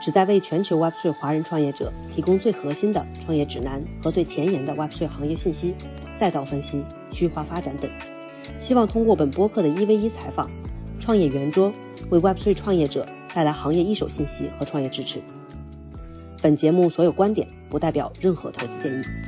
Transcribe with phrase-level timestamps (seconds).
[0.00, 5.74] 旨在为全球 Web3 华人创业者提供最核心的创业指南和最前沿的 Web3 行业信息、
[6.16, 7.90] 赛道分析、区域化发展等。
[8.58, 10.50] 希望通过本播客的一 v 一采访、
[11.00, 11.72] 创业圆桌，
[12.10, 15.20] 为 Web3 创业者带来行业一手信息和创业支持。
[16.40, 19.27] 本节目所有观点不代表任何投资建议。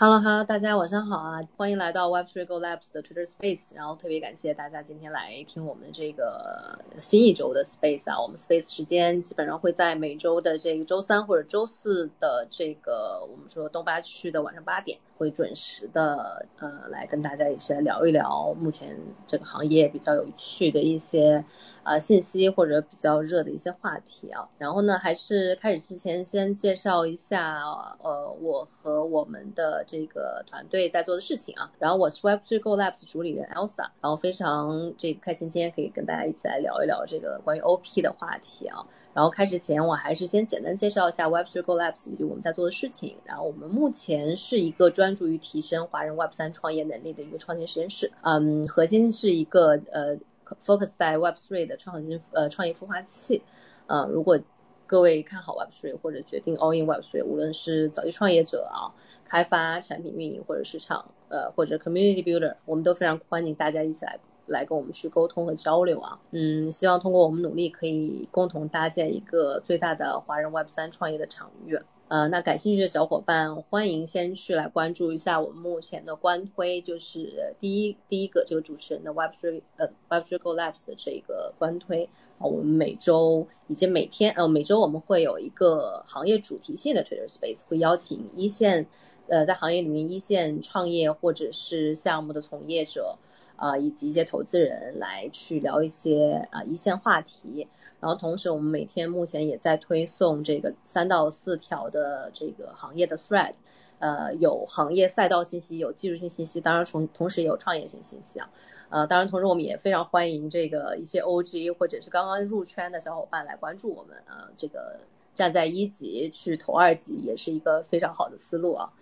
[0.00, 1.40] Hello Hello，大家晚上好啊！
[1.56, 8.22] 欢迎来到 Web3 Go Labs 的 Twitter Space，然后特别感谢大家今天来听我们这个新一周的 Space 啊。
[8.22, 18.96] 我们 Space 时间基本上会在每周的这个周三或者周四的这个我们说东八区的晚上八点，会准时的呃来跟大家一起来聊一聊目前
[19.26, 21.44] 这个行业比较有趣的一些
[21.88, 24.48] 啊信息或者比较热的一些话题啊。
[24.58, 27.62] 然后呢，还是开始之前先介绍一下
[28.02, 29.84] 呃我和我们的。
[29.88, 38.84] 这个团队在做的事情啊，然后我是 Web3 Go Labs 主理人 Elsa，然后非常这个开心今天可以跟大家一起来聊一聊这个关于 OP 的话题啊。
[39.14, 43.16] 然后开始前我还是先简单介绍一下 Web3 Go Labs 以及我们在做的事情。
[43.24, 50.18] 然后我们目前是一个专注于提升华人 Web3 创业能力的一个创新实验室，嗯，核心是一个呃
[50.60, 53.42] focus 在 Web3 的创新呃创业孵化器，
[53.86, 54.38] 呃，如果
[54.86, 66.18] 各位看好 Web3 或者决定 All In Web3，无论是早期创业者啊、开发、产品运营或者市场呃或者 Community Builder，我们都非常欢迎大家一起来来跟我们去沟通和交流啊。
[66.30, 71.78] 嗯，希望通过我们努力，可以共同搭建一个最大的华人 Web3 创业的场域。
[72.08, 82.08] 呃，那感兴趣的小伙伴，欢迎先去来关注一下我们目前的官推，就是第一第一个这个主持人的 Web3 呃 Web3 Go Labs 的这个官推。
[82.38, 88.86] 啊，我们每周以及每天呃每周我们会有一个行业主题性的 Twitter Space，会邀请一线
[89.28, 93.18] 呃在行业里面一线创业或者是项目的从业者。
[93.56, 97.66] 啊，以及一些投资人来去聊一些啊一线话题，
[97.98, 103.54] 然后同时我们每天目前也在推送这个三到四条的这个行业的 thread，
[103.98, 108.48] 呃，有行业赛道信息，有技术性信息，当然同同时也有创业性信息啊，
[108.90, 115.00] 呃，当然同时我们也非常欢迎这个一些 OG 或者是刚刚入圈的小伙伴来关注我们啊，这个
[115.38, 118.92] 站在一级去投二级也是一个非常好的思路啊，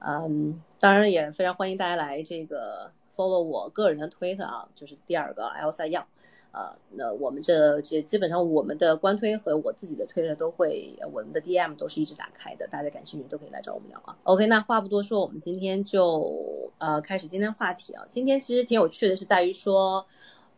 [0.00, 2.90] 嗯，当然也非常欢迎大家来这个。
[3.16, 6.04] follow 我个人的推特啊，就是第二个 Elsa Young，
[6.52, 14.18] 呃，那我们这这基本上我们的官推和我自己的推特都会，我们的 DM 都是一直打开的，大家感兴趣都可以来找我们聊啊。
[14.24, 18.04] OK，那话不多说，我们今天就呃开始今天话题啊。
[18.10, 20.04] 今天其实挺有趣的，是在于说，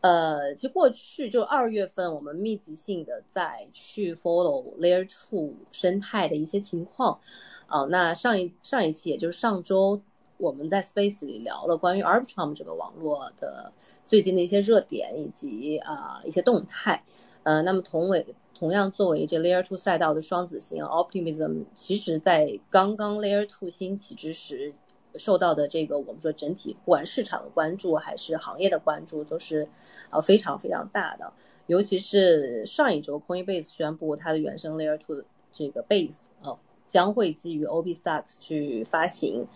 [0.01, 7.21] 呃，其实过去就二月份我们密集性的在去 follow Layer Two 生态的一些情况
[7.67, 7.85] 啊。
[7.85, 10.03] 那上一上一期也就是上周。
[10.37, 13.73] 我们在 Space 里聊了关于 Arbitrum 这个网络的
[14.07, 17.03] 最近的一些热点以及啊一些动态，
[17.43, 24.75] 呃，那么同为同样作为这 Layer Two 赛道的双子星 Optimism，其实在刚刚 Layer Two 兴起之时，
[25.17, 29.69] 受到的这个我们说整体不管市场的关注还是行业的关注都是
[30.11, 31.33] 啊非常非常大的，
[31.67, 36.59] 尤其是上一周 Coinbase 宣布它的原生 Layer Two 这个 Base 啊。
[36.89, 39.47] 将会基于 OP Stack 去发行，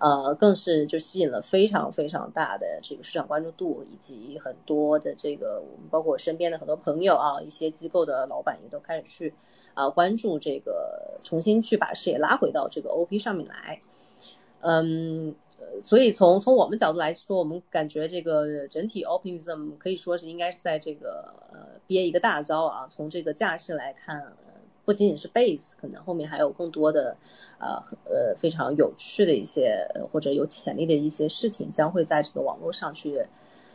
[0.00, 9.34] 呃，更是就吸引了非常非常大的这个市场关注度，以及很多的这个我们包括我身边的很多朋友啊，一些机构的老板也都开始去
[9.74, 13.82] 啊关注这个，重新去把视野拉回到这个 OP 上面来，
[14.60, 15.34] 嗯，
[15.80, 24.32] 所以从从我们角度来说，我们感觉这个整体 Optimism 可以说是应该是在这个呃憋一个大招啊，从这个架势来看。
[24.82, 27.16] 不仅仅是 base，可能后面还有更多的
[27.60, 33.26] 呃呃非常有趣的一些或者有潜力的一些事情将会在这个网络上去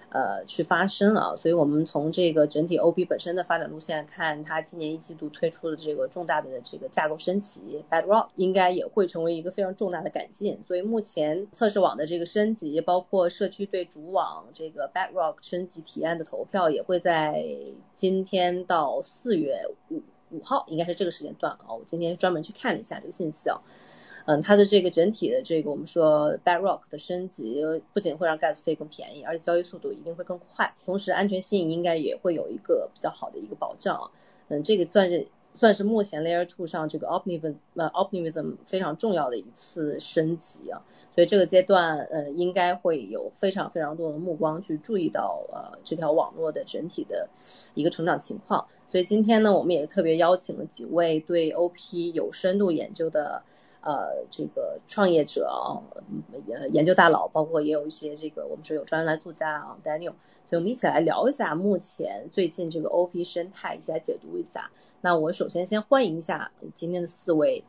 [0.10, 17.44] 呃去发生啊，所以我们从这个整体 O B 本身的发展路线看，它今年一季度推出的这个重大的这个架构升级 Bedrock 应该也会成为一个非常重大的改进，所以目前测试网的这个升级，包括社区对主网这个 Bedrock 升级提案的投票，也会在
[17.96, 20.02] 今天到四月五。
[20.32, 21.76] 五号，应该是这个时间段啊。
[21.78, 23.62] 我今天专门去看了一下这个信息啊。
[24.28, 27.64] 嗯，它的这个整体的这个我们说 Bedrock 的升级，
[27.94, 34.10] 不仅会让 Gas 费更便宜，而且交易速度一定会更快，同时安全性应该也会有一个比较好的一个保障。
[34.48, 40.82] 嗯，这个算是算是目前 Layer Two 上这个 Optimism 呃 Optimism 非常重要的一次升级啊，
[41.14, 47.30] 所以这个阶段呃应该会有非常非常多的目光去注意到呃这条网络的整体的
[47.76, 48.68] 一个成长情况。
[48.88, 53.44] 所以今天呢，我们也特别邀请了几位对 OP 有深度研究的。
[53.86, 55.78] 呃，这个创业者啊，
[56.34, 60.16] 呃，研究大佬，包括也有一些这个我们说有专栏作家啊，Daniel，
[60.50, 64.72] 所以我们一起来聊一下目前最近这个 OP 生态，一起来解读一下。
[65.02, 67.64] 那我首先先欢迎一下今天的四位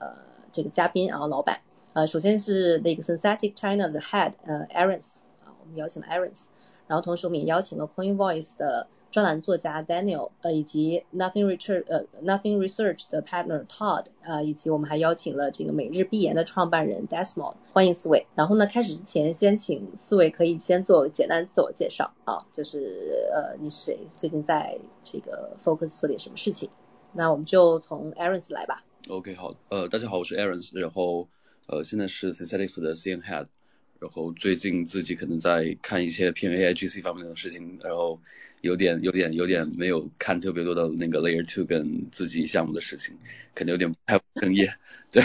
[0.00, 0.16] 呃
[0.52, 1.60] 这个嘉宾啊，老板，
[1.92, 5.04] 呃，首先是那个 Synthetic China 的 Head，呃，Aaron，
[5.44, 6.46] 啊，我们邀请了 Aaron's，
[6.86, 8.86] 然后同时我们也邀请了 Coin Voice 的。
[9.12, 18.26] 专栏作家 Daniel，呃，以及 Nothing Research，呃，Nothing Research 的 partner Todd，呃，以及我们还邀请了这个每日必言的创办人 Desmond，欢迎四位。
[18.34, 23.98] 然后呢，开始之前，先请四位可以先做简单自我介绍啊，就是呃，你是谁？
[24.16, 26.70] 最近在这个 Focus 做点什么事情？
[27.12, 28.82] 那我们就从 Aaron 来吧。
[29.10, 31.28] OK，好，呃，大家好，我是 Aaron，然后
[31.66, 33.48] 呃，现在是 Synthetics 的 CN Head。
[34.02, 38.20] 然后最近自己可能在看一些偏 AIGC 方面的事情，然后
[38.60, 43.14] 有点有点有点没有看特别多的那个 Layer Two 跟自己项目的事情，
[43.54, 44.74] 可能有点不太专业。
[45.12, 45.22] 对，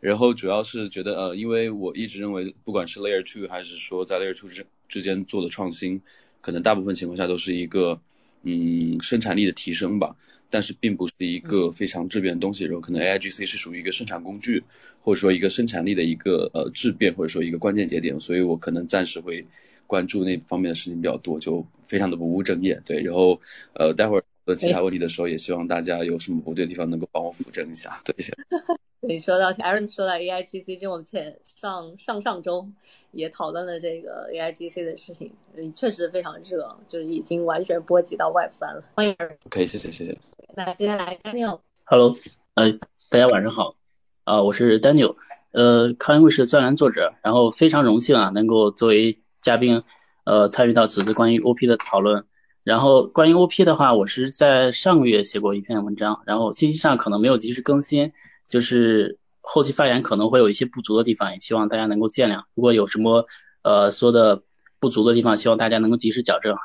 [0.00, 6.02] 然后主要是觉得呃，因为我一直认为，不管是 Layer Two 还是说在 Layer Two 之之间做的创新，
[6.42, 8.02] 可能大部分情况下都是一个
[8.42, 10.16] 嗯生产力的提升吧。
[10.50, 14.64] 但是并不是一个非常质变的东西，然后可能 AIGC 是属于一个生产工具，
[15.02, 19.46] 或者说一个生产力的一个呃质变，或者说一个关键节点，所以我可能暂时会
[19.86, 22.80] 关注那方面的事情比较多，就非常的不务正业。
[22.84, 23.40] 对，然后
[23.74, 28.00] 呃待会儿问其他问题的时候，也希望大家有什么不对的地方能够帮我辅正一下。
[28.04, 28.32] 对，谢谢。
[29.00, 32.68] 你说到 Aaron 说到 AIGC，就我们前上上上周
[33.12, 35.32] 也讨论了这个 AIGC 的事情，
[35.76, 38.82] 确实非常热，就是已经完全波及到 Web 三了。
[38.94, 39.36] 欢迎 Aaron。
[39.50, 40.18] 可以，谢谢谢谢。
[40.56, 41.60] 那接下来 Daniel。
[41.84, 42.16] Hello，
[42.54, 42.72] 呃，
[43.10, 43.76] 大家晚上好，
[44.24, 45.16] 啊，我是 Daniel，
[45.52, 49.84] 呃，康恩卫视专栏作者，然后非常荣幸啊，能够作为嘉宾，
[50.24, 52.24] 呃，参与到此次关于 OP 的讨论。
[52.68, 58.12] 然后关于 OP 的话，我是在上个月写过一篇文章，然后信息上可能没有及时更新。
[58.46, 62.42] 就是后期发言可能会有一些不足的地方，也希望大家能够见谅。
[62.54, 63.24] 如果有什么
[63.62, 64.42] 呃说的
[64.80, 66.56] 不足的地方，希望大家能够及时矫正。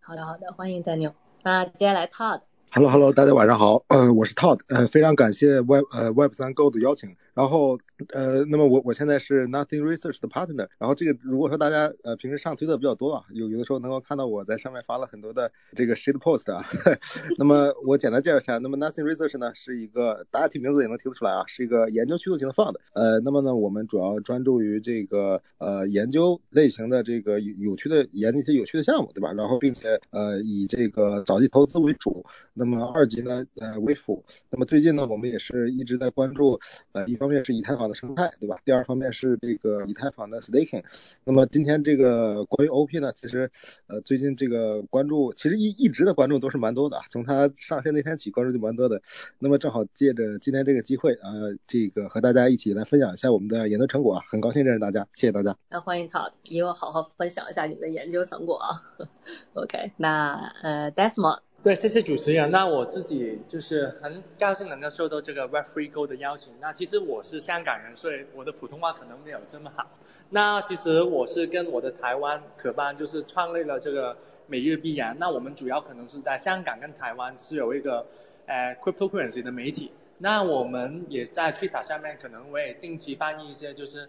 [0.00, 1.14] 好的好的，欢迎 Daniel。
[1.42, 2.42] 那接下来 Todd。
[2.70, 7.16] Hello Hello，大家晚上好，呃，我是 Todd，呃，非常感谢 Web 呃 Web 三 Go 的邀请。
[7.40, 7.78] 然后
[8.12, 10.68] 呃，那么我我现在是 Nothing Research 的 partner。
[10.78, 16.62] 然后这个如果说大家呃平时上推特比较多啊，有有的时候能够看到我在上面发了很多的这个 shit post 啊。
[17.38, 22.74] 那么我简单介绍一下，那么 Nothing Research 呢是一个大家听名字也能听得出来啊，是一个研究驱动型的 fund。
[22.92, 29.32] 呃，那么呢我们主要专注于这个呃研究类型的这个有有趣的研究一些有趣的项目，对吧？
[29.32, 32.22] 然后并且呃以这个早期投资为主，
[32.52, 34.22] 那么二级呢呃为辅。
[34.50, 36.60] 那么最近呢我们也是一直在关注
[36.92, 37.29] 呃一方。
[37.30, 38.56] 方面是以太坊的生态，对吧？
[38.64, 40.82] 第二方面是这个以太坊的 staking。
[41.22, 43.48] 那么今天这个关于 OP 呢，其实
[43.86, 49.00] 呃最近这个关注，其实一一直的关注都是蛮多的，从它上线那天起关注就蛮多的。
[49.38, 51.30] 那么正好借着今天这个机会啊，
[51.68, 55.56] 这个和大家一起来分享一下我们的研究成果啊，很高兴认识大家，谢谢大家。
[55.68, 58.82] 那欢迎 Todd，以后好好分享一下你们的研究成果啊。
[59.54, 61.49] OK，那呃 Desmond。
[61.62, 62.50] 对，谢谢主持人。
[62.50, 66.54] 那我自己就是很高兴能够受到这个 Web Free Go 的邀请。
[66.58, 69.86] 那其实我是香港人，所以我的普通话可能没有这么好。
[70.30, 75.14] 那其实我是跟我的台湾可班就是创立了这个每日必然。
[75.18, 78.06] 那我们主要可能是在香港跟台湾是有一个
[78.46, 79.92] 呃 cryptocurrency 的媒体。
[80.16, 84.08] 那我们也在 Twitter 上面可能会定期翻译一些就是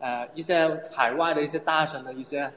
[0.00, 2.50] 呃一些海外的一些大神的一些。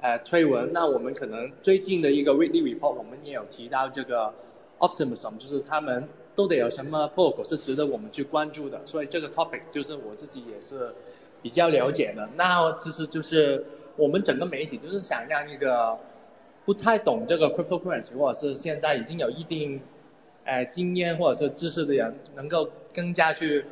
[0.00, 4.32] 呃，推文，那我们可能最近的一个 weekly report，我们也有提到这个
[4.78, 10.94] optimism，就是他们都得有什么 p r o g 是值得我们去关注的，所以这个 topic 就是我自己也是
[11.42, 12.28] 比较了解的。
[12.36, 13.64] 那其实就是
[13.96, 15.98] 我们整个媒体就是想让一个
[16.64, 19.80] 不太懂这个 cryptocurrency，或者是现在已经有一定
[20.44, 23.64] 呃经验或者是知识的人，能够更加去。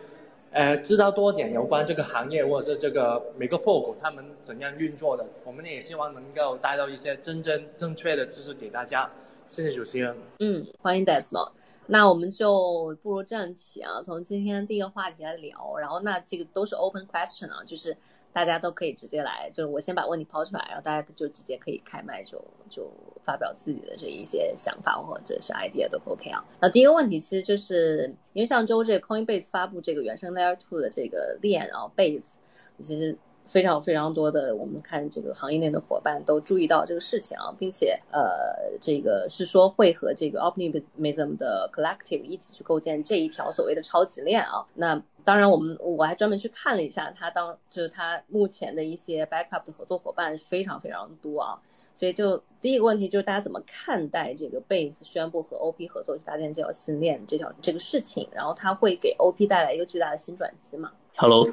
[0.53, 9.11] 呃，知道多点有关这个行业或者是这个每个破股他们怎样运作的，我们也希望能够带到一些真正正确的知识给大家。
[9.49, 10.17] 谢谢主持人。
[10.39, 11.53] 嗯，欢迎 Desmond。
[11.87, 15.77] 那我们就步入正题啊，从今天第一个话题来聊。
[15.79, 17.97] 然后那这个都是 open question 啊，就是
[18.33, 22.91] 大家都可以直接来，就是我先把问题抛出来，然后大家就直接可以开麦就就
[23.25, 26.45] 发表自己的这一些想法或者是 idea 都 OK 啊。
[26.61, 32.35] 那第一个问题其实就是因为上周这个 Coinbase 发布这个原生 Layer to 的这个链啊 Base，
[32.81, 33.17] 其实。
[33.47, 44.67] 非常非常多的，我们看这个行业内的伙伴都注意到这个事情啊，并且呃，这个是说会和这个 Optimism 的 Collective 一起去构建这一条所谓的超级链啊。
[44.75, 51.63] 那当然，我们我还专门去看了一下，它当就是它目前的一些 backup 的合作伙伴非常非常多啊。
[51.97, 58.29] 所以就第一个问题就是大家怎么看待这个 Base 宣布和 OP 合作去搭建这条新链这条这个事情？
[58.33, 61.49] 然后它会给 OP 带来一个巨大的新转机吗？Hello。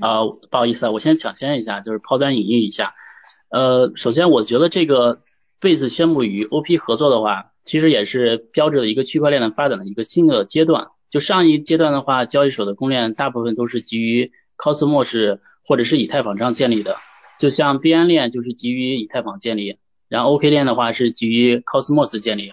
[0.00, 2.94] 啊，不好意思啊，我先抢先一下，就是抛砖引玉一下。
[3.50, 5.22] 呃，首先我觉得这个
[5.60, 10.88] 贝斯宣布与 OP 合作的话，其实也是标志了一个区块链的发展的一个新的阶段。
[11.10, 16.96] 就上一阶段的话，交易所的公链大部分都是基于 Cosmos 或者是以太坊上建立的，
[17.38, 19.78] 就像币安链就是基于以太坊建立，
[20.08, 22.52] 然后 OK 链的话是基于 Cosmos 建立。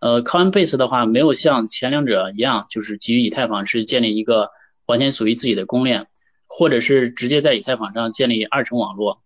[0.00, 4.50] 呃，Coinbase 的话没有像前两者一样，就是基于以太坊是建立一个
[4.86, 6.08] 完全属于自己的公链。
[6.48, 9.22] 或者是直接在以太坊上建立二层网络，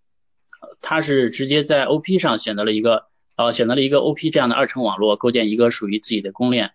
[0.82, 6.72] 它是直接在 OP 上选择了一个呃选择了一个 OP 这样的二层网络，构建一个属于自己的公链。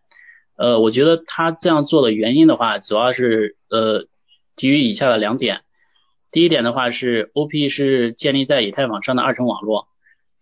[0.55, 4.07] 呃，我觉得他这样做的原因的话，主要是呃
[4.55, 5.61] 基于以下的两点。
[6.31, 9.87] 第一点的话是 OP 是建立在以太坊上的二层网络，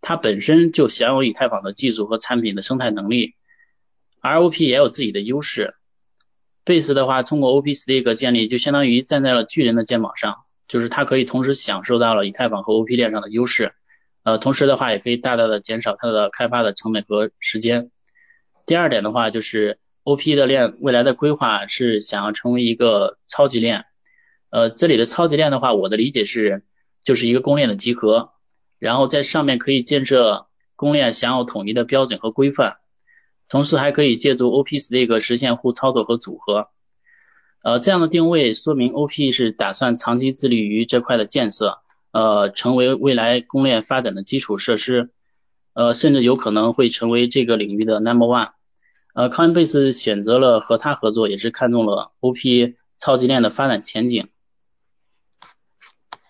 [0.02, 3.36] 它本身就享有以太坊的技术和产品的生态能力，
[4.22, 5.76] 而 OP 也有自己的优势。
[6.66, 13.74] Base 的话，通过 OP Stake 建立，就相当于站在了巨人的肩膀上，就是它可以同时享受到了以太坊和 OP 链上的优势，
[14.24, 17.92] 呃，同时的话也可以大大的减少它的开发的成本和时间。
[18.66, 23.86] 第二点的话，就是 OP 的链未来的规划是想要成为一个超级链，
[24.50, 26.64] 呃，这里的超级链的话，我的理解是
[27.04, 28.32] 就是一个公链的集合，
[28.80, 32.78] 然后在上面可以建设公链享有统一的标准和规范。
[33.48, 36.70] 同时还可以借助 OP Stake 实现互操作和组合，
[37.62, 41.80] 呃，这样的定位说明 OP 是打算长期致力于这块的建设，
[42.12, 45.12] 呃，成为未来公链发展的基础设施，
[45.74, 48.52] 呃，甚至有可能会成为这个领域的 Number One。
[49.14, 54.28] 呃，Coinbase 选择了和他合作，也是看中了 OP 超级链的发展前景。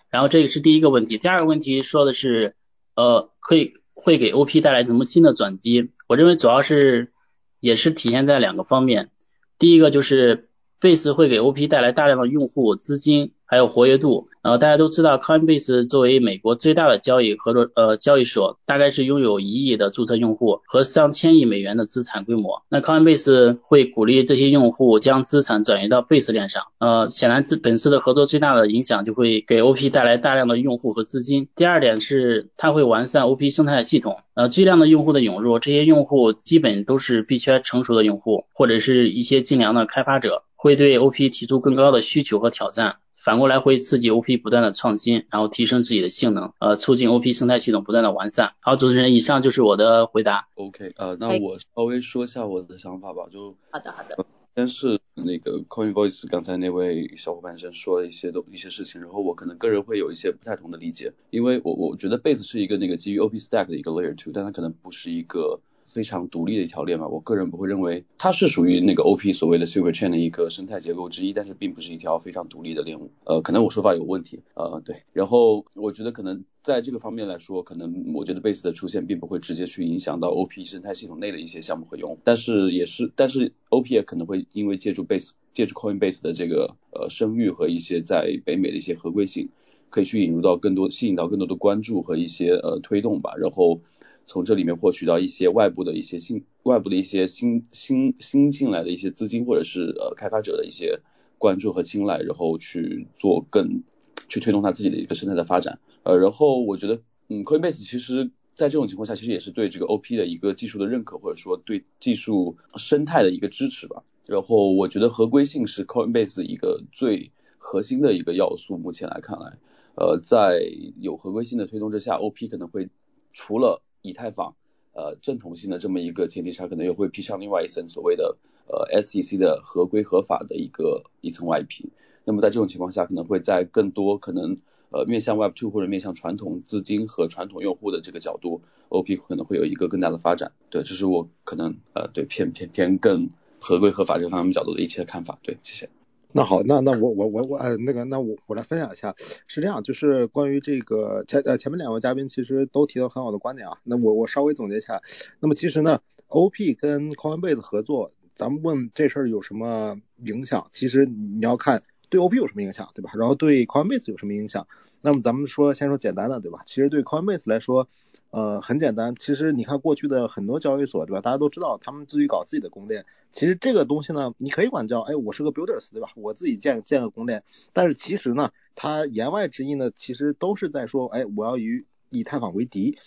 [0.09, 2.55] 然后这个是第一个问题，第二个问题说的是，
[2.95, 3.73] 呃，可以。
[3.95, 5.89] 会给 OP 带来什么新的转机？
[6.07, 7.13] 我认为主要是
[7.59, 9.09] 也是体现在两个方面，
[9.57, 10.49] 第一个就是
[10.81, 13.33] Base 会给 OP 带来大量的用户资金。
[13.47, 22.63] 还有活跃度，呃，大家都知道，Coinbase 作为美国最大的交易合作呃交易所，大概是拥有一亿的注册用户和上千亿美元的资产规模。
[22.69, 31.47] 那 Coinbase 会鼓励这些用户将资产转移到 Base 链上，呃，显然这本次的合作最大的影响就会给 OP 带来大量的用户和资金。
[31.55, 42.97] 第二点是它会完善 OP 生态系统，呃，巨量的用户的涌入，这些用户基本都是币圈成熟的用户或者是一些精良的开发者，会对 OP 提出更高的需求和挑战。
[43.25, 48.53] 反过来会刺激 OP 不断的创新，然后提升自己的性能，呃，促进 OP 生态系统不断的完善。
[48.61, 50.47] 好，主持人，以上就是我的回答。
[50.53, 54.23] OK，呃，那我稍微说一下我的想法吧，就好的好的。
[54.55, 65.59] 先是那个 Coin Voice 刚才那位小伙伴先说了一些东一些事情，然后我可能个人会有一些不太同的理解，因为我我觉得 Base 是一个那个基于 OP Stack 的一个 Layer Two，但它可能不是一个。
[65.95, 73.11] 非常独立的一条链嘛，我个人不会认为它是属于那个 OP 所谓的 Super Chain 的一个生态结构之一，但是并不是一条非常独立的链路。
[73.23, 74.97] 呃，可能我说法有问题，呃，对。
[75.13, 89.47] 然后我觉得可能在这个方面来说，可能我觉得 Base 的出现并不会直接去影响到 OP 生态系统内的一些项目和用户，但是也是，但是 OP 也可能会因为借助 Base 借助 Coinbase 的这个呃声誉和一些在北美的一些合规性，
[89.89, 93.79] 可以去引入到更多吸引到更多的关注和一些呃推动吧，然后。
[94.25, 100.99] 从这里面获取到一些外部的一些新外部的一些新新新进来的一些资金或者是呃开发者的一些
[101.37, 103.83] 关注和青睐，然后去做更
[104.27, 105.79] 去推动他自己的一个生态的发展。
[106.03, 114.03] 呃，然后我觉得，嗯，Coinbase 其实在这种情况下，其实也是对这个 OP 的一个技术的认可，或者说对技术生态的一个支持吧。
[114.25, 118.77] 然后我觉得合规性是 Coinbase 一个最核心的一个要素。
[118.77, 119.57] 目前来看来，
[119.95, 120.61] 呃，在
[120.99, 122.89] 有合规性的推动之下，OP 可能会
[123.33, 124.55] 除了以太坊
[124.93, 131.89] 呃正统性的这么一个前提下，可能又会披上另外一层所谓的呃 SEC 的合规合法的一个一层外皮。
[132.23, 134.57] 那么在这种情况下，可能会在更多可能
[134.89, 140.51] 呃面向 Web Two 或者面向传统资金和传统用户的这个角度，OP 可能会有一个更大的发展。
[140.69, 145.37] 对，这是我可能呃对偏偏偏更合规合法这方面角度的一些看法。
[145.43, 145.89] 对，谢谢。
[146.37, 149.15] 那好，那那我我我我呃那个那我我来分享一下，
[149.47, 154.99] 是这样，就是关于这个前呃前面两位嘉宾其实都提到很好的观点啊，那我我稍微总结一下，
[155.39, 161.83] 那么其实呢，OP 跟 Coinbase 合作，咱们问这事儿有什么影响，其实你要看。
[162.09, 163.11] 对 OP 有什么影响，对吧？
[163.15, 164.67] 然后对 Coinbase 有什么影响？
[165.01, 166.61] 那么咱们说，先说简单的，对吧？
[166.65, 167.87] 其实对 Coinbase 来说，
[168.31, 169.15] 呃，很简单。
[169.17, 171.21] 其实你看过去的很多交易所，对吧？
[171.21, 173.05] 大家都知道，他们自己搞自己的公链。
[173.31, 176.09] 其实这个东西呢，你可以管叫，哎，我是个 builders，对吧？
[176.15, 177.43] 我自己建建个公链。
[177.73, 182.97] 但是其实呢，它言外之意呢，其实都是在说，哎，我要与以太坊为敌。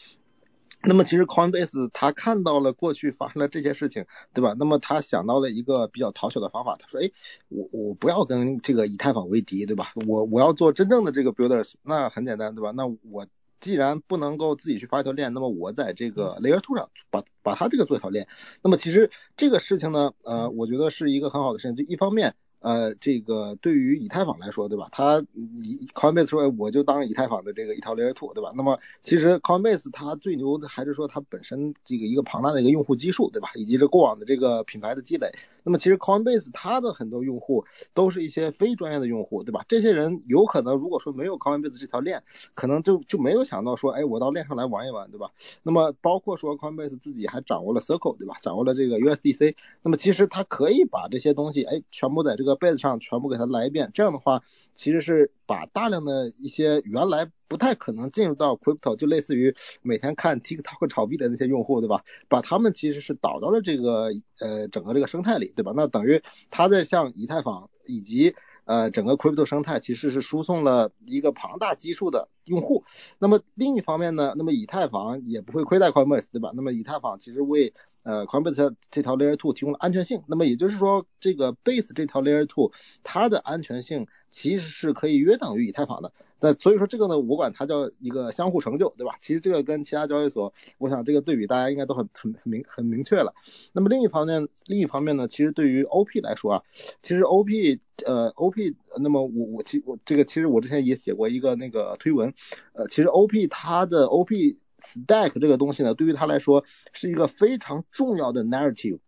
[0.83, 4.55] 那么其实 Coinbase 他看到了过去发生了这些事情，对吧？
[4.59, 7.11] 那么他想到了一个比较讨巧的方法，他说，哎，
[7.49, 9.93] 我我不要跟这个以太坊为敌，对吧？
[10.07, 12.71] 我我要做真正的这个 builders，那很简单，对吧？
[12.71, 13.27] 那我
[13.61, 18.29] 既然不能够自己去发一条链，那么我在这个 Layer Two 上把把它这个做一条链。
[18.63, 22.37] 那么其实这个事情呢，呃，我觉得是一个很好的事情，就一方面。
[22.61, 24.89] 呃，这个对于以太坊来说，对吧？
[24.91, 28.53] 它以 Coinbase 说，我就当以太坊的这个一条 Layer Two，对吧？
[28.57, 33.51] 那么其实 Coinbase 它最牛的还是说它本身这个一个庞大的一个用户基数，对吧？
[33.55, 35.33] 以及这过往的这个品牌的积累。
[35.69, 39.67] 那么其实 Coinbase 它的很多用户都是一些非专业的用户，对吧？
[39.69, 42.23] 这些人有可能如果说没有 Coinbase 这条链，
[42.55, 45.31] 可能就就没有想到说，哎，我到链上来玩一玩，对吧？
[45.63, 48.37] 那么包括说 Coinbase 自己还掌握了 Circle，对吧？
[48.41, 54.43] 掌握了这个 USDC，那么其实它可以把这些东西，哎，全部在这个 base 上全部给它来一遍，这样的话，
[54.79, 62.05] 其实是把大量的一些原来不太可能进入到 crypto，就类似于每天看 TikTok 炒币的那些用户，对吧？
[62.29, 65.73] 把他们其实是导到了这个呃整个这个生态里，对吧？
[65.75, 72.85] 那等于他在向以太坊以及呃整个 crypto 生态其实是输送了一个庞大基数的用户。
[73.19, 76.53] 那么另一方面呢，那么以太坊也不会亏待 Coinbase，对吧？
[76.55, 77.75] 那么以太坊其实为
[78.05, 86.13] 呃，Coinbase 这条 Layer Two 提供了安全性，那么也就是说，这个 Base 这条 Layer Two 它的安全性其实是可以约等于以太坊的。
[86.41, 89.17] 那所以说这个呢，我管它叫一个相互成就，对吧？
[89.21, 93.35] 其实这个跟其他交易所，我想这个对比大家应该都很很很明很明确了。
[93.73, 96.63] 那么另一方面，另一方面呢，其实对于 OP 来说啊，
[97.03, 102.33] 其实 OP 呃 OP，那么我我其我这个其实我之前也写过一个那个推文，
[102.73, 104.57] 呃，其实 OP 它的 OP。
[104.79, 109.01] Stack 这个东西呢，对于他来说是一个非常重要的 narrative。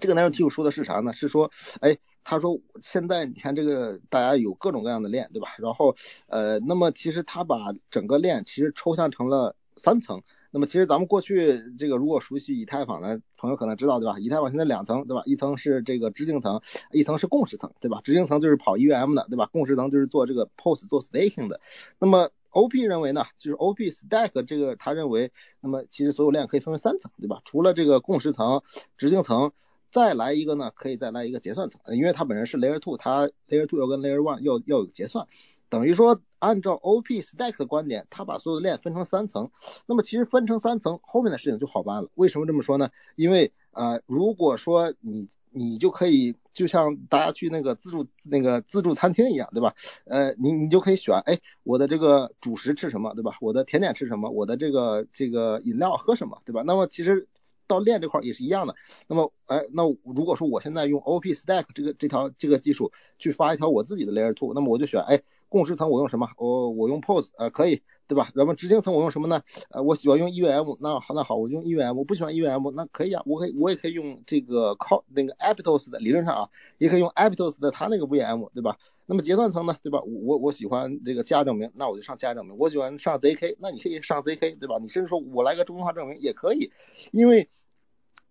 [0.00, 1.12] 这个 narrative 说的是啥呢？
[1.12, 5.48] 是说，哎，他说现在你看这个大家有各种各样的链，对吧？
[5.58, 5.94] 然后，
[6.26, 10.22] 呃，那么其实他把整个链其实抽象成了三层。
[10.50, 14.16] 那么其实咱们过去这个如果熟悉以太坊的朋友可能知道，对吧？
[14.18, 15.22] 以太坊现在两层，对吧？
[15.26, 16.60] 一层是这个执行层，
[16.92, 18.00] 一层是共识层，对吧？
[18.02, 19.46] 执行层就是跑 EVM 的，对吧？
[19.52, 21.60] 共识层就是做这个 POS 做 staking 的。
[21.98, 27.42] 那么 OP 认为呢，就是 OP Stack 这个，他认为，那么其实所有链可以分为三层，对吧？
[27.44, 28.62] 除了这个共识层、
[28.96, 29.52] 执行层，
[29.90, 35.26] 再来一个呢，可以再来一个结算层，因为它本身是 Layer Two，它 Layer Two 要跟 Layer One 要要有结算，
[35.68, 39.50] 等于说按照 OP Stack 的观点，它把所有的链分成三层，
[39.86, 42.08] 那么其实分成三层，后面的事情就好办了。
[42.14, 42.90] 为什么这么说呢？
[43.16, 49.74] 因为呃，如果说你你就可以就像大家去那个自助那个自助餐厅一样，对吧？
[50.04, 53.36] 呃，你你就可以选，哎，我的这个主食吃什么，对吧？
[53.40, 54.28] 我的甜点吃什么？
[54.30, 56.62] 我的这个这个饮料喝什么，对吧？
[56.66, 57.28] 那么其实
[57.66, 58.74] 到链这块也是一样的。
[59.06, 66.28] 那么，哎，那如果说我现在用 OP Stack 这个这条这个技术去发一条我自己的 Layer Two，那么我就选，哎，共识层我用什么？
[66.36, 67.82] 我我用 Pose，呃，可以。
[68.06, 68.30] 对吧？
[68.34, 69.42] 那么执行层我用什么呢？
[69.70, 71.94] 呃，我喜欢用 EVM，那好，那好，我用 EVM。
[71.94, 78.76] 我不喜欢 EVM，那可以啊，我可以，我也可以用这个靠那个 Aptos 的，理论上啊，也可以用 Aptos 的它那个 VM，对吧？
[79.06, 80.00] 那么结算层呢，对吧？
[80.02, 82.56] 我我喜欢这个价证明，那我就上价证明。
[82.58, 84.78] 我喜欢上 ZK，那你可以上 ZK，对吧？
[84.80, 86.72] 你甚至说我来个中心化证明也可以，
[87.12, 87.48] 因为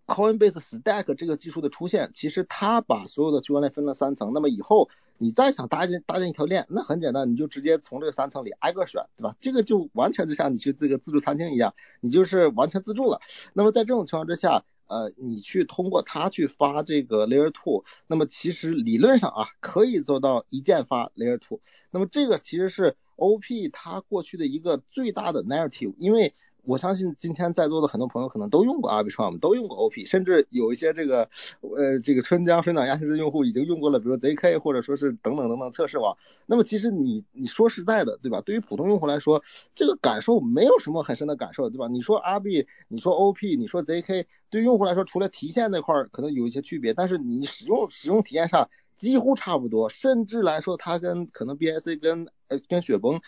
[0.06, 4.89] Coinbase Stack 这个技术的出现，其实它把所有的区块链分了三层，那么以后。
[5.20, 9.38] 你再想搭建搭建一条链，那很简单，你就直接从这个三层里挨个选，对吧？
[9.39, 13.22] 这个就完全就像你去这个自助餐厅一样，你就是完全自助了。
[13.54, 21.62] 那么在这种情况之下，呃，你去通过它去发这个 Layer Two，那么其实理论上啊，可以做到一键发 Layer Two。
[21.92, 26.34] 那么这个其实是 OP 它过去的一个最大的 narrative，因为。
[26.65, 31.30] 我相信今天在座的很多朋友可能都用过 Arbitrum，都用过 OP，甚至有一些这个
[31.62, 36.17] 呃这个春江水暖鸭先知的用户已经用过了，比如 ZK 或者说是等等等等测试网。
[36.45, 38.41] 那么其实你你说实在的，对吧？
[38.41, 39.43] 对于普通用户来说，
[39.76, 41.88] 这个感受没有什么很深的感受，对吧？
[41.89, 53.19] 你说 RB，你说 OP，你说 ZK，对于用户来说，除了提现那块可能有一些区别，但是你使用使用体验上几乎差不多，甚至来说它跟可能 BSC 跟呃跟雪崩。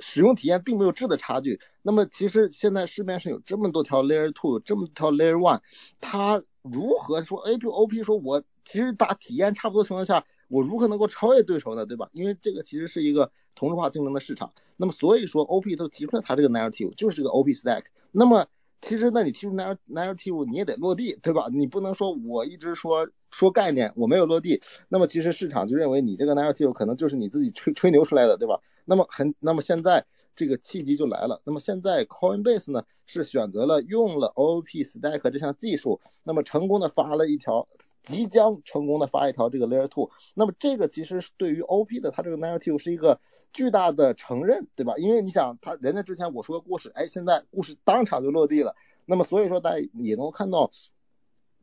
[0.00, 1.60] 使用体验并没有质的差距。
[1.82, 5.60] 那么其实现在市面上有这么多条 Layer Two，这么多条 Layer One，
[6.00, 11.86] 它如何说 A P O P 说我其实打体验差不多情况下，我如何能够超越对手呢？
[11.86, 12.08] 对吧？
[12.12, 14.52] 因为这个其实是一个同质化竞争的市场。
[14.76, 17.84] 那么所以说 O P 都提出了它这个 Narrative，就是个 O P Stack。
[18.12, 18.46] 那么
[18.80, 21.48] 其实那你提出 Narrative，你也得落地，对吧？
[21.52, 24.62] 你不能说我一直说说概念，我没有落地。
[24.88, 28.60] 那么其实市场就认为你这个 Narrative 可能就是你自己吹吹牛出来的，对吧？
[28.90, 31.40] 那么很，那么现在这个契机就来了。
[31.44, 37.68] 那么现在 Coinbase 呢是选择了用了 OOP Stack 这项技术，那么成功的发了一条，
[38.02, 40.10] 即将成功的发一条这个 Layer Two。
[40.34, 43.20] 那么这个其实是对于 OP 的它这个 Narrative 是一个
[43.52, 44.96] 巨大的承认，对吧？
[44.98, 48.74] 因为你想，他人家之前我说的故事，哎，现在故事当场就落地了。
[49.06, 50.72] 那么所以说大家也能够看到。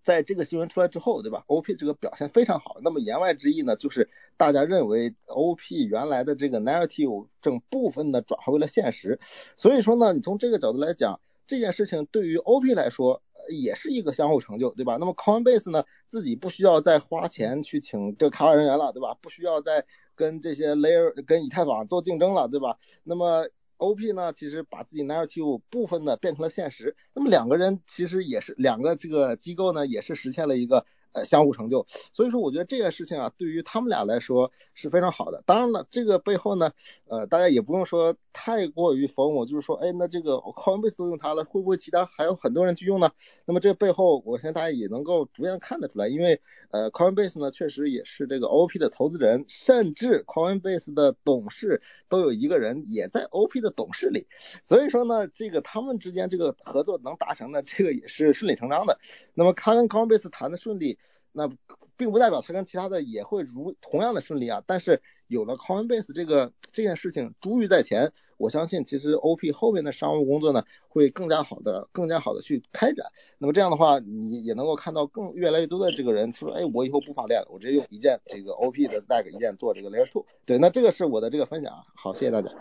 [0.08, 2.78] 在这个新闻出来之后，对吧？OP 这个表现非常好。
[2.82, 9.20] 那么言外之意呢，就是大家认为 OP 原来的这个 narrative 正部分的转化为了现实。
[9.58, 14.96] 所以说呢，你从这个角度来讲，这件事情对于 OP 来说也是一个相互成就，对吧？
[14.98, 19.17] 那么 Coinbase 呢，自己不需要再花钱去请这个开发人员了，对吧？
[19.22, 19.84] 不需要再
[20.15, 22.78] 跟这些 layer 跟以太坊做竞争了，对吧？
[23.04, 23.46] 那么
[23.78, 26.96] OP 呢，其实把自己 narrative 部分的变成了现实。
[27.13, 30.86] 那么两个人其实也是两个这个机构呢，也是实现了一个。
[31.26, 35.44] 相互成就，所以说我觉得这件事情啊，对于他们俩来说是非常好的。
[35.46, 36.72] 当然了，这个背后呢，
[37.08, 43.12] 呃，大家也不用说太过于疯我，就是说，哎，那这个 Coinbase 都用它了，会不会其他还有很多人去用呢？
[43.46, 54.28] 那么这背后，我相信大家也能够逐渐看得出来，因为呃，Coinbase 呢确实也是这个 OP 的投资人，甚至 Coinbase 的董事都有一个人也在 OP 的董事里，
[54.64, 59.00] 所以说呢，这个他们之间这个合作能达成呢，这个也是顺理成章的。
[59.34, 60.98] 那么他跟 Coinbase 谈的顺利。
[61.38, 61.47] 那
[61.95, 73.08] 并不代表它跟其他的也会如同样的顺利啊，但是有了 Coinbase 这个这件事情珠玉在前，我相信其实 OP 后面的商务工作呢会更加好的、更加好的去开展。
[73.39, 80.26] 那么这样的话，你也能够看到更越来越多的这个人说，哎，我以后不发链了，我直接用一键这个 OP 的 Stack 一键做这个 Layer Two。
[80.45, 82.52] 对，那这个是我的这个分享啊，好，谢谢大家。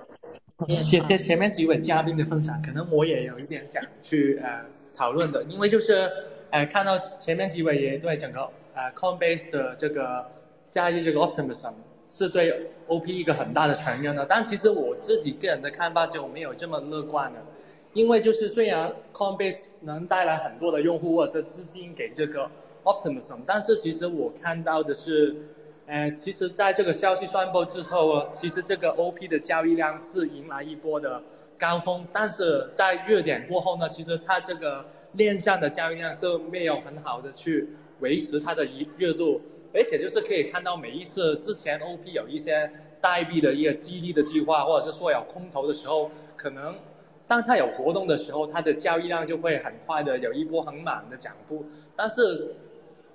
[0.68, 6.10] 谢谢前面几位嘉宾的分享，可能我也有一点想去呃讨论的，因为就是
[6.50, 8.50] 呃看到前面几位也对整个。
[8.76, 10.26] 呃，Coinbase 的这个
[10.70, 11.72] 加入这个 Optimism
[12.10, 17.38] 是对 OP 一个很大的承认的，但其实我自己个人的看法就没有这么乐观了，
[17.94, 22.50] 因为就是虽然 Coinbase 能带来很多的用户或者是资金给这个
[22.84, 25.34] Optimism，但是其实我看到的是，
[25.86, 31.22] 呃，其实在这个消息宣布之后，其实这个 OP 的交易量是迎来一波的
[31.58, 37.70] 高峰，但是在热点过后呢，其实它这个链上的交易量是没有很好的去。
[38.00, 39.40] 维持它的一热度，
[39.72, 46.76] 而且就是可以看到每一次之前 OP 有一些代币的一个激励的计划，或者是说有空投的时候，可能
[47.26, 52.54] 当它有活动的时候，它的交易量就会很快的有一波很满的涨幅，但是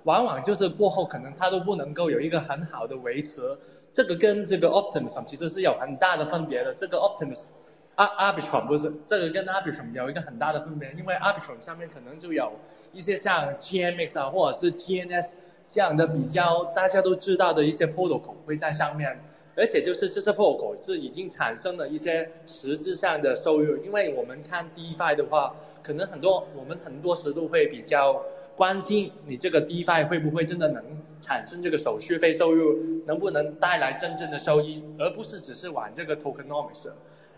[0.04, 3.56] 往往就是过后可能它都不能够有一个很好的维持，
[3.92, 7.50] 这个跟这个 Optimism 其实是有很大的分别的，这个 Optimism。
[7.96, 12.52] Arbitrum 不是，这个跟 Arbitrum 有一个很大的分别，因为 Arbitrum 上面可能就有
[12.92, 15.28] 一些像 GMX 啊，或者是 GNS
[15.68, 19.20] 这样的比较大家都知道的一些 protocol 会在上面，
[19.56, 28.24] 而且就是这些 protocol 是已经产生了一些实质上的收入，因为我们看 DeFi 的话，可能很多我们很多时都会比较
[28.56, 30.82] 关心你这个 DeFi 会不会真的能
[31.20, 36.90] 产生这个手续费收入，能不能带来真正的收益，而不是只是玩这个 tokenomics。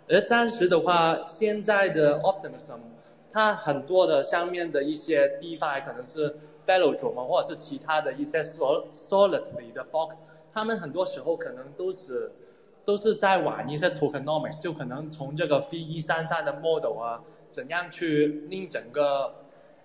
[0.07, 2.81] 而暂时的话，现在的 Optimism，
[3.33, 6.37] 它很多的上面的一些 DeFi 可能是
[6.67, 10.11] Fellow 主嘛，或者是其他的一些 Solidly 的 Fork，
[10.53, 12.33] 他们很多时候可能都是
[12.85, 19.33] 都是在玩一些 Tokenomics，就可能从这个 f 一三三的 Model 啊，怎样去令整个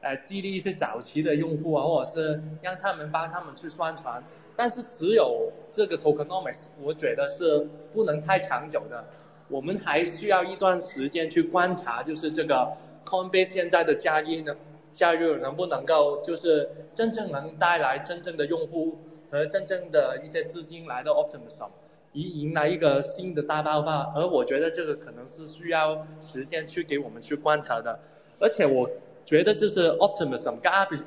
[0.01, 4.21] 呃激励一些早期的用户啊，或者是让他们帮他们去宣传，
[4.57, 9.05] 但是只有这个 Tokenomics，我觉得是不能太长久的。
[9.49, 12.71] 我们还需要一段时间去观察，就是这个
[13.03, 14.55] Coinbase 现在的加一呢，
[14.91, 18.99] 加入能不能够就是真正能带来真正的用户
[19.31, 21.69] 和真正的一些资金来到 Optimism，
[22.13, 24.11] 迎迎来一个新的大爆发。
[24.15, 27.99] 而我觉得这个可能是需要时间去给我们去观察的。
[28.39, 28.87] 而且我
[29.25, 31.01] 觉得就是 Optimism 跟 ab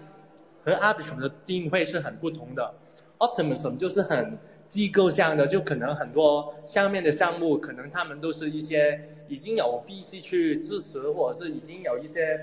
[0.65, 2.75] 和 Arbitrum 的定位是很不同的。
[3.19, 4.37] Optimism 就是很。
[4.73, 12.41] 机构向的就可能很多下面的项目，可能他们都是一些已经有 VC 去支持，或者是已经有一些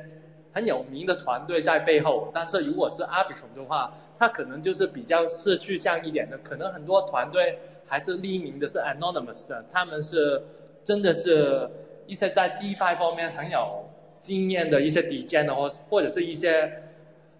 [0.52, 2.30] 很有名的团队在背后。
[2.32, 10.44] 但是如果是 Arbitrum 的话，它可能就是比较是具象一点的，可能很多团队还是匿名的，是 anonymous 的，他们是
[10.84, 11.68] 真的是
[12.06, 13.89] 一些在 DeFi 方面很有
[14.22, 16.72] 经验的一些 d e 的或或者是一些，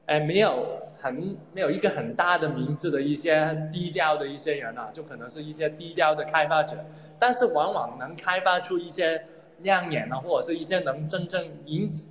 [0.08, 6.86] 哎没有很没有一个很大的名字的一些低调的一些人啊，就可能是一些低调的开发者，
[7.18, 9.26] 但是往往能开发出一些
[9.60, 12.10] 亮眼的或者是一些能真正引起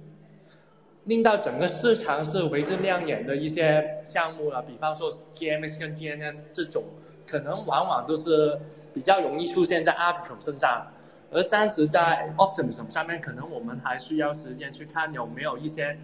[1.04, 6.84] 令到整个市场是为之亮眼的一些项目了，比方说 GMS 跟 DNS 这种，
[7.26, 8.58] 可能往往都是
[8.92, 10.86] 比较容易出现在 Arbitrum 身上。
[11.30, 15.98] 而暂时在 Optimism 上面，可能我们还需要时间去看有没有一些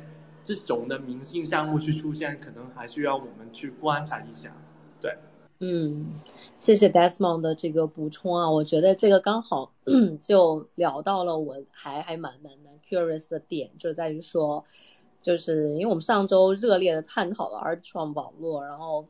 [0.45, 4.55] 这种的明星项目去出现，可能还需要我们去观察一下。
[5.01, 5.17] 对，
[5.59, 6.21] 嗯，
[6.59, 9.73] 谢谢 Desmond 的这个补充啊，我觉得这个刚好
[10.23, 14.65] 就聊到了我还还蛮蛮蛮 curious 的点，就在于说，
[15.21, 19.09] 就是因为我们上周热烈的探讨了 Arbitrum 网络，然后。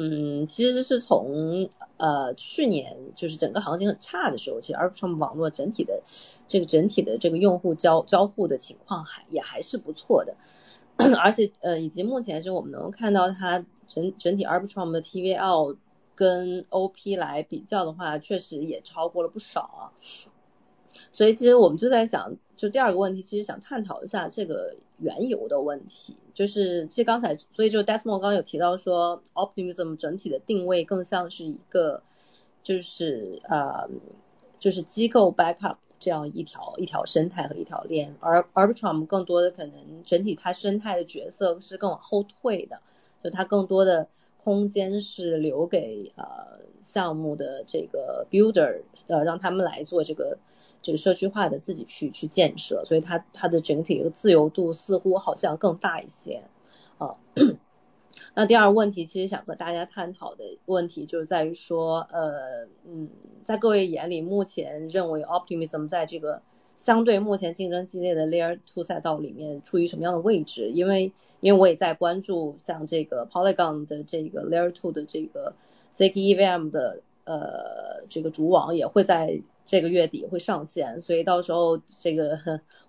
[0.00, 6.04] 嗯，其实是从呃去年就是整个行情很差的时候，其实 Arbitrum 网络整体的
[6.46, 10.36] 这个整体的这个用户交交互的情况还也还是不错的，
[11.16, 15.76] 而且呃以及目前是我们能够看到它整整体 Arbitrum 的 TVL
[16.14, 19.90] 跟 OP 来比较的话，确实也超过了不少啊。
[21.10, 24.76] 所以其实我们就在想，就第二个问题，其实想探讨一下这个。
[24.98, 32.02] 原油的问题，就是其实刚才，所以就 Desmond 刚刚有提到说，Optimism 整体的定位更像是一个，
[32.62, 33.88] 就是呃，
[34.58, 42.82] 就是机构 backup 这样一条一条生态和一条链，而 Arbitrum 更多的可能整体它生态的角色是更往后退的，
[43.22, 44.08] 就它更多的
[44.48, 50.38] 空间是留给呃项目的这个 builder，呃让他们来做这个。
[50.80, 56.44] 这个社区化的自己去去建设，所以它它的整体的自由度似乎好像更大一些
[56.98, 57.16] 啊。
[58.34, 63.10] 那第二问题，其实想和大家探讨的问题就是在于说，呃，嗯，
[63.42, 66.42] 在各位眼里，目前认为 Optimism 在这个
[66.78, 70.70] 相对目前竞争激烈的 Layer Two 赛道里面处于什么样的位置？
[70.70, 75.52] 因为因为我也在关注像这个 Polygon 的这个 Layer Two 的这个
[75.96, 79.42] ZK EVM 的呃这个主网也会在。
[79.70, 82.38] 这个月底会上线，所以到时候这个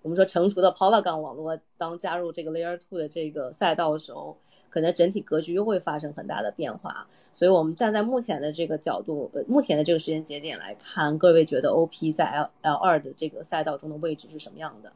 [0.00, 4.38] 我们说成熟的 Polygon 网络当加入这个 Layer Two 的这个赛道的时候，
[4.70, 7.08] 可能整体格局又会发生很大的变化。
[7.34, 14.92] 所以我们站在目前的这个角度，呃，目前的这个时间节点来看，各位觉得 OP 在 L L 二的这个赛道中的位置是什么样的？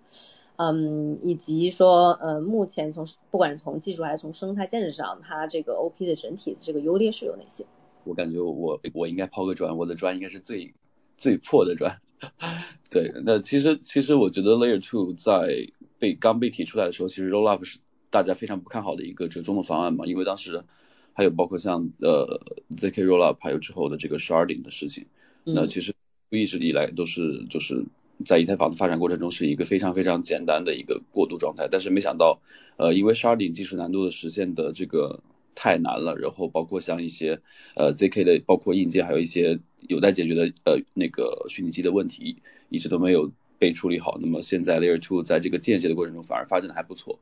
[0.57, 7.67] 嗯，以及说，呃，目前从不管是从技术还是从生态建设上，它这个 OP 的整体的这个优劣势有哪些？
[8.05, 10.75] 我感觉我我应该抛个砖，我的砖应该是最。
[11.17, 12.01] 最破的砖，
[12.91, 15.69] 对，那其实其实我觉得 Layer Two 在
[16.01, 17.79] 被刚被提出来的时候，其实 Rollup 是
[18.11, 20.65] 大家非常不看好的一个折中的方案嘛，因为当时
[21.13, 22.41] 还有包括像呃
[22.77, 25.07] ZK Rollup 还有之后的这个 Sharding 的事情，
[25.45, 25.95] 那其实
[26.31, 27.85] 一直以来都是就是
[28.25, 32.41] 在以太坊的发展过程中是一个非常非常简单的一个过渡状态，但是没想到
[32.77, 35.21] 呃因为 Sharding 技术难度的实现的这个。
[35.55, 37.41] 太难了，然后包括像一些
[37.75, 42.37] 呃 zk 的，包括硬件，还有一些有待解决的呃那个虚拟机的问题，
[42.69, 44.19] 一直都没有被处理好。
[44.21, 47.19] 那么现在 Layer Two 在这个间歇的过程中反而发展的还不错，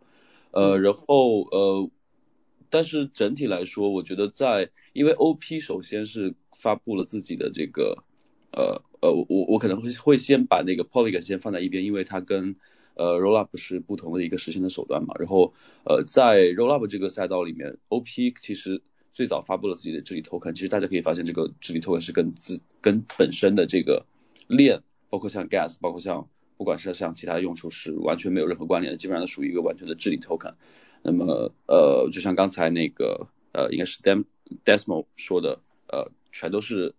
[0.50, 1.90] 呃，然后呃，
[2.70, 8.04] 但是整体来说，我觉得在因为 OP 首先是发布了自己的这个
[8.52, 12.56] 呃呃，我我可能会会先把那个 Polygon 先放在一边，因为它跟
[12.94, 24.06] 呃，Rollup 是不同的一个实现的手段嘛，然后呃，在 Rollup 这个赛道里面，OP 其实最早发布了自己的治理 token，其实大家可以发现这个治理 token 是跟自跟本身的这个
[24.46, 30.54] 链，包括像 Gas，包括像不管是像其他的用处是完全没有任何关联的，基本上都属于一个完全的治理 token。
[31.02, 34.24] 那么呃，就像刚才那个呃，应该是 Dem
[34.64, 36.94] Desmo 说的，呃，全都是。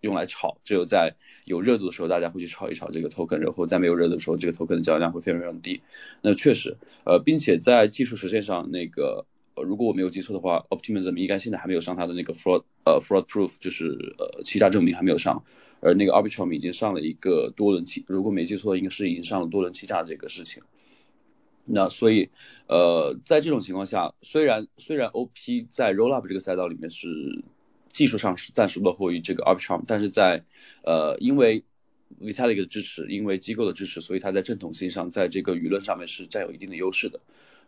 [0.00, 5.82] 用来炒，只有在有热度的时候，大家会去炒一炒这个 token，然后在没有热度的时候，这个 token 的交易量会非常非常低。
[6.22, 15.42] 那确实，呃，并且在技术实现上，那个，呃，如果我没有记错的话，Optimism 应该现在还没有上它的那个 fraud，呃，fraud proof，就是呃欺诈证明还没有上，
[15.80, 20.62] 而那个 Arbitrum 已经上了一个多轮欺，如果没记错，应该是已经上了多轮欺诈这个事情。
[21.64, 22.30] 那所以，
[22.68, 27.42] 呃，在这种情况下，虽然虽然 OP 在 Rollup 这个赛道里面是。
[27.92, 30.42] 技术上是暂时落后于这个 Arbitrum，但是在
[30.84, 31.64] 呃因为
[32.20, 37.20] Vitalik 的支持，因为机构的支持，所以它在正统性上，在这个舆论上面是占有一定的优势的。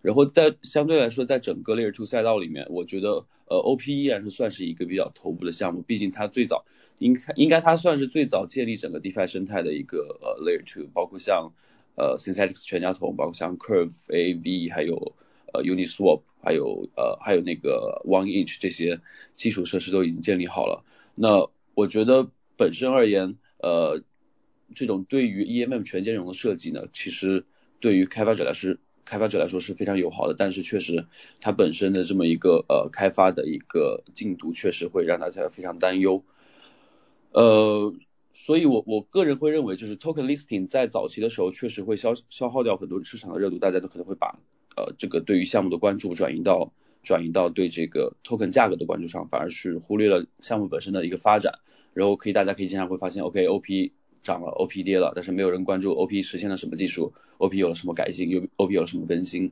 [0.02, 6.64] 然后在相对来说，在整个 Layer Two 赛道里面，我觉得呃 OP 依然是算是一个比较头部的项目，毕竟它最早
[6.98, 11.52] 应该应该它算是最早建立整个 DeFi 生态的一个呃 Layer Two，包括像
[11.96, 15.14] 呃 Synthetics 全家桶，包括像 Curve AV 还有。
[15.52, 19.00] 呃，Uniswap，还有呃，还有那个 OneInch 这些
[19.34, 20.84] 基础设施都已经建立好了。
[21.14, 24.02] 那我觉得本身而言，呃，
[24.74, 27.44] 这种对于 EMM 全兼容的设计呢，其实
[27.80, 31.06] 对于开发者来说，开发者来说是非常友好的，但是确实
[31.40, 36.22] 它本身的这么一个呃开发的一个进度，确实会让大家非常担忧。
[37.32, 37.94] 呃，
[38.34, 44.38] 所以我我个人会认为，就是 token listing 在早期的时候确实会消消耗掉很多市场的热度，大家都可能会把
[44.76, 51.60] 呃这个对于项目的关注转移到转移到对这个 token 价格的关注上，反而是忽略了项目本身的一个发展。
[51.92, 59.50] 然后可以大家可以经常会发现，OK OP 涨了，OP 跌了，但是没有人关注 OP 实现了什么技术，OP 有了什么改进，有 OP 有了什么更新。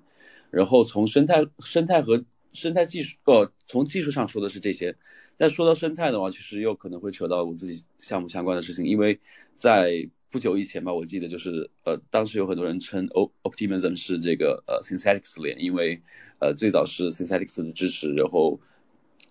[0.51, 4.97] 然后从生态生态和生态技术，呃，从技术上说的是这些。
[5.37, 9.19] 但说到生态的话，其实又可能会扯到我自己项目相关的事情，因为
[9.55, 16.03] 在不久以前吧，我记得就是呃，当时有很多人称 Optimism 是这个呃 Synthetics 链，因为
[16.41, 18.61] 呃最早是 Synthetics 的支持，然后。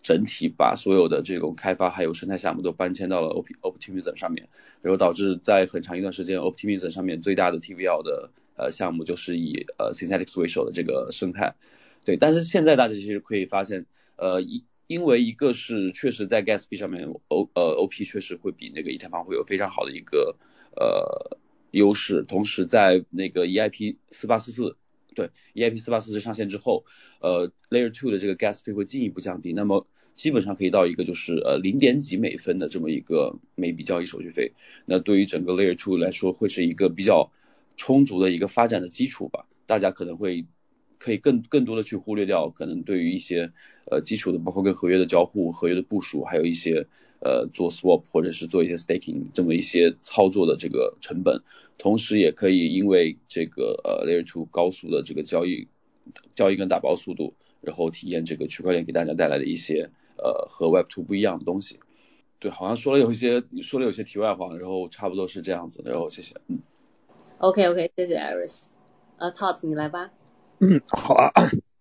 [0.03, 3.27] 整体把所有的这种开发还有生态项目都搬迁到了
[3.61, 4.47] Optimism 上面，
[4.81, 11.55] 然后导致在很长一段时间 Optimism 上面最大的 TVL 的呃项目就是以呃 Synthetics 为首的这个生态。
[12.05, 20.37] 对，但是现在大家其实可以发现，呃，因因为一个是确实在 Gas 上面 O 呃 OP 确实会比那个以太坊会有非常好的一个
[20.79, 21.37] 呃
[21.71, 24.77] 优势，同时在那个 EIP 四八四四。
[25.15, 26.85] 对，EIP 四八四四上线之后，
[27.21, 34.53] 呃，Layer Two 的这个 Gas 费会进一步降低，那么基本上可以到一个就是呃零点几美分的这么一个每笔交易手续费，
[34.85, 37.31] 那对于整个 Layer Two 来说会是一个比较
[37.77, 40.45] 充足的一个发展的基础吧，大家可能会
[40.99, 43.51] 可以更更多的去忽略掉可能对于一些
[43.89, 46.85] 呃基础的，包括跟合约的交互、合约的部署，还有一些。
[47.19, 51.41] 呃，做 swap 或者是做一些 staking 这么一些操作的这个成本，
[51.77, 55.67] 同时也可以因为这个呃 layer two 高速的这个交易
[56.35, 61.79] 交易跟打包速度，然后体验这个区块链给大家带来的一些呃和 web two 不一样的东西。
[62.39, 66.59] 对，好像说了有一些说了有些题外话，然后差不多是这样子，然后谢谢，嗯。
[67.39, 68.67] OK OK，谢谢 Iris。
[69.17, 70.11] 呃，Todd 你来吧。
[70.59, 71.31] 嗯，好啊。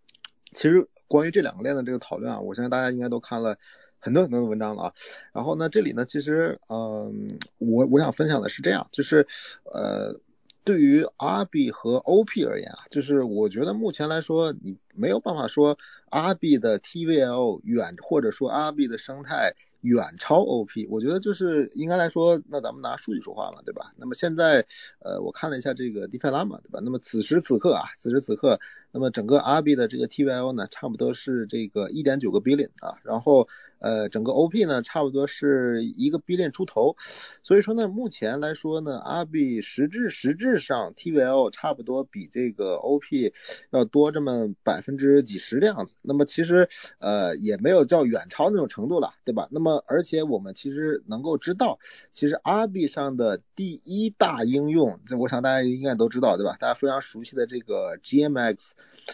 [0.55, 3.59] 其实关于这两个链的这个讨论啊，我相信大家应该都看了。
[4.07, 4.93] 很多很多的文章了啊，
[5.33, 9.27] 然后呢，这里呢，其实，嗯，我我想分享的是这样，就是，
[9.65, 10.21] 呃，
[10.63, 15.77] 对于 RB 和 OP 而言啊，就是我觉得目前来说，你没有办法说
[16.13, 23.93] RB 的 TVL 远，或者说 RB 的生态远超 OP，我觉得就是应该来说，那咱们拿数据说话嘛，对吧？
[23.97, 24.65] 那么现在，
[25.01, 26.79] 呃，我看了一下这个 DefiLama 对吧？
[26.81, 28.61] 那么此时此刻啊，此时此刻，
[28.93, 33.49] 那么整个 RB 的这个 TVL 呢，差不多是这个一点九个 billion 啊，然后。
[33.79, 36.97] 呃，整个 OP 呢，差不多是一个 B 链出头，
[37.43, 43.33] 所以说呢，目前来说呢，RB 实质实质上 TVL 差不多比这个 OP
[43.71, 45.95] 要多这么百分之几十的样子。
[46.01, 49.47] 那么其实呃也没有叫远超那种程度了，对吧？
[49.51, 51.79] 那么而且我们其实能够知道，
[52.13, 56.57] 其实 RB 上的第一大应用，这我想大家应该都知道，对吧？
[56.59, 58.71] 大家非常熟悉的这个 GMX，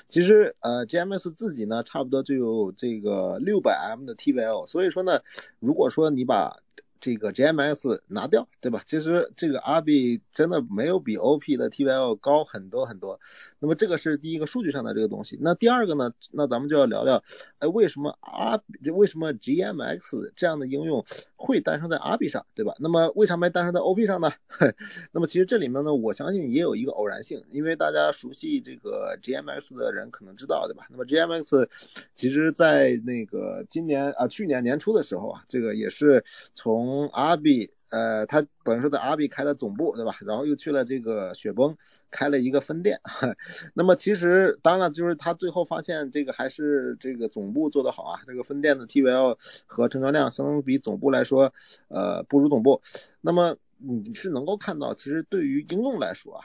[0.06, 4.51] 其实呃 GMX 自己呢，差不多就有这个六百 M 的 TVL。
[4.66, 5.20] 所以说呢，
[5.58, 6.60] 如果说你把
[7.00, 8.80] 这个 GMS 拿掉，对吧？
[8.86, 13.18] 其实这个 RB 真的没有比 OP 的 T Y L 高很多很多。
[13.58, 15.36] 那么这个是第一个数据上的这个东西。
[15.40, 16.12] 那第二个呢？
[16.30, 17.24] 那咱们就要聊聊，
[17.58, 18.62] 哎，为什么 R
[18.94, 21.04] 为什么 GMX 这样的应用
[21.44, 22.72] 会诞生在 RB 上，对吧？
[22.78, 24.30] 那么为啥没诞生在 OP 上呢？
[25.10, 30.86] 那么其实这里面呢，我相信也有一个偶然性，因为大家熟悉这个 GMX 的人可能知道，对吧？
[30.88, 31.68] 那么 GMX
[32.14, 36.24] 其实在那个今年啊去年年初的时候啊，这个也是
[36.54, 40.16] 从 RB，呃，他本身在阿比开的总部，对吧？
[40.26, 41.76] 然后又去了这个雪崩，
[42.10, 42.98] 开了一个分店。
[43.74, 51.52] 那么其实当然就是他最后发现这个还是这个总部做得好啊，这个分店的 TVL 和成交量相比总部来说，
[51.88, 52.80] 呃，不如总部。
[53.20, 56.44] 那么你是能够看到，其实对于应用来说啊。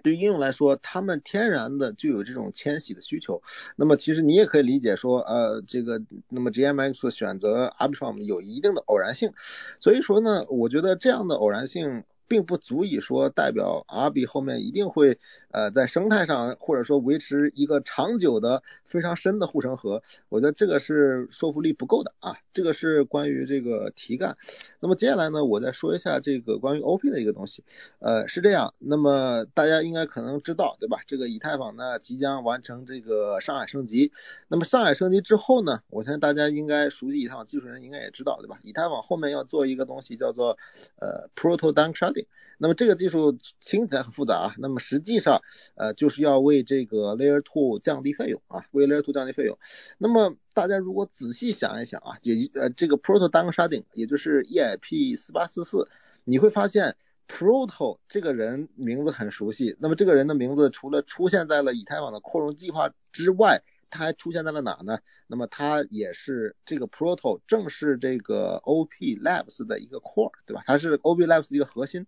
[0.00, 3.42] 对于应用来说，他们天然的就有这种迁徙的需求。
[3.76, 9.32] 那么其实你也可以理解说，呃，这个那么 GMX 选择 Arbitrum 有一定的偶然性。
[9.80, 12.04] 所以说呢，我觉得这样的偶然性。
[12.30, 15.18] 并不足以说代表 RB 后面一定会
[15.50, 22.36] 呃在生态上或者说维持一个长久的非常深的护城河，我觉得这个是说服力不够的啊。
[22.52, 24.36] 这个是关于这个题干。
[24.80, 27.64] 那么接下来呢，我再说一下这个关于 OP 的一个东西。
[28.00, 28.74] 呃，是这样。
[28.78, 30.98] 那么大家应该可能知道对吧？
[31.06, 34.10] 这个以太坊呢即将完成这个上海升级。
[34.48, 38.58] 那么上海升级之后呢，我相信大家应该熟悉以太坊技术人应该也知道对吧？
[38.62, 40.58] 以太坊后面要做一个东西叫做
[40.96, 42.26] 呃 Proto Dunk Sharding。
[42.62, 45.40] 那么这个技术听起来很复杂啊，那么实际上
[45.76, 49.58] 呃就是要为这个 Layer Two 降低费用啊，为 Layer Two 降低费用。
[49.96, 55.88] 那么大家如果仔细想一想啊，也呃这个 Proto Dunk Sharding 也就是 EIP 四八四四，
[56.24, 56.96] 你会发现
[57.26, 64.98] Proto 这个人名字很熟悉，那么这个人的名字除了出现在了以太坊的扩容计划之外，它还出现在了哪呢？
[65.26, 70.62] 那么它也是这个 Proto，正是这个 OP Labs 的一个 core，对吧？
[70.66, 72.06] 它是 OP Labs 的一个核心。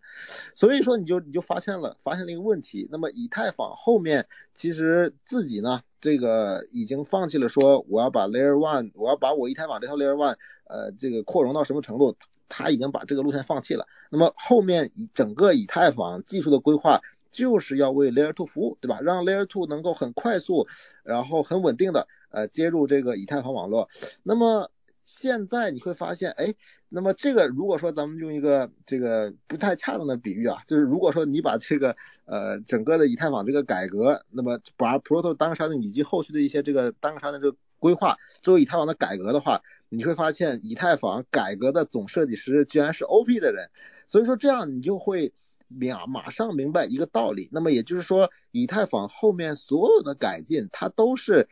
[0.55, 2.89] 所以说你就你就发现了发现了一个问题。
[2.91, 12.17] 那么以太坊后面其实自己呢，这个已经放弃了说我要把 Layer One，我要把我以太坊这套 Layer One，呃，这个扩容到什么程度？
[12.49, 13.87] 他已经把这个路线放弃了。
[14.11, 17.01] 那么后面以整个以太坊技术的规划。
[17.33, 19.01] 就是要为 Layer Two 服务，对吧？
[19.01, 20.69] 让 Layer Two 能够很快速，
[21.03, 23.89] 然后很稳定的呃接入这个以太坊网络。
[24.23, 24.71] 那么
[25.03, 26.55] 现在你会发现，哎，
[26.91, 43.71] 那么这个如果说咱们用一个这个不太恰当的比喻啊，就是如果说你把这个呃整个的以太坊这个改革，那么把 Proto 单个沙以及后续的一些这个单个沙的这个规划作为以太坊的改革的话，你会发现以太坊改革的总设计师居然是 OP 的人，
[44.07, 45.33] 所以说这样你就会。
[45.79, 51.49] 明啊马上明白一个道理，那么也就是说，以太坊后面所有的改进，它都是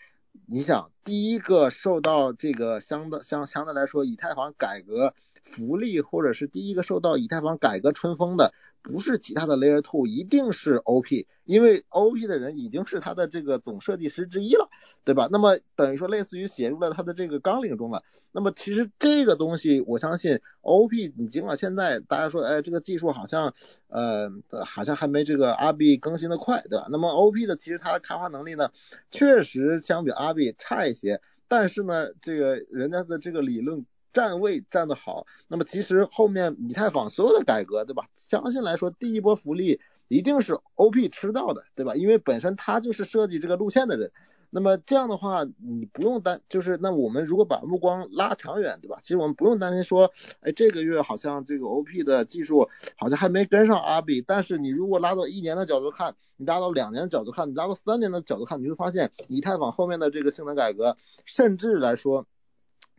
[0.47, 5.15] 你想第一个受到这个相的相相对来说，以太坊改革
[5.45, 8.55] 福利，或者是第一个受到以太坊改革春风的。
[8.83, 14.69] 不是其他的 Layer Two，一定是 OP，因为 OP 的人已经是他的这个总设计师之一了，
[15.05, 15.29] 对吧？
[15.31, 18.03] 那么等于说类似于写入了他的这个纲领中了。
[18.33, 23.55] 那么其实这个东西，我相信 OP，你尽管现在大家说，哎，这个技术好像
[23.89, 24.31] 呃
[24.65, 26.87] 好像还没这个 rb 更新的快，对吧？
[26.91, 28.71] 那么 OP 的其实它的开发能力呢，
[29.11, 33.85] 确实相比 rb 差一些，但是呢，这个人家的这个理论。
[34.13, 38.09] 站位站得好，那么其实后面以太坊所有的改革，对吧？
[38.15, 41.95] 相信来说，第一波福利一定是 OP 吃到的，对吧？
[41.95, 44.11] 因为本身他就是设计这个路线的人。
[44.53, 48.99] 那么这样的话，你不用担，就是那我们如果把目光拉长远，对吧？
[49.01, 62.27] 其实我们不用担心说，哎，这个月好像这个 OP 的技术好像还没跟上阿比，但是你如果拉到一年的角度看，你拉到两年的角度看，你拉到三年的角度看，你会发现以太坊后面的这个性能改革，甚至来说。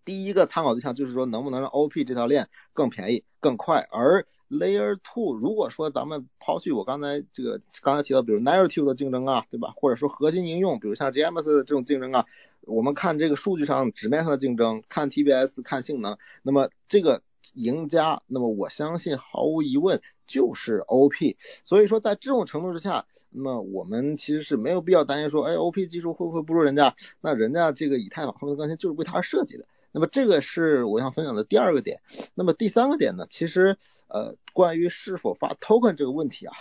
[0.03, 3.87] 第一个参考对象就是说，能不能让 OP 这条链更便宜、更快？
[3.91, 9.73] 而 Layer Two，如果说咱们抛去我刚才这个刚才提到，比如 Narrative 的竞争啊，对吧？
[9.75, 12.25] 或者说核心应用，比如像 GMS 的这种竞争啊，
[12.61, 17.21] 我们看这个数据上纸面上的竞争，看 TBS，看性能，那么这个
[17.53, 21.37] 赢家，那么我相信毫无疑问就是 OP。
[21.63, 26.93] 所以说在这种程度之下，那么我们其实是没有必要担心说，哎，OP 技术会不会不如人家？
[27.21, 29.65] 那人家这个以太坊后面的更新就是为他设计的。
[29.91, 32.01] 那么这个是我想分享的第二个点。
[32.33, 33.25] 那么第三个点呢？
[33.29, 33.77] 其实
[34.07, 36.53] 呃，关于是否发 token 这个问题啊，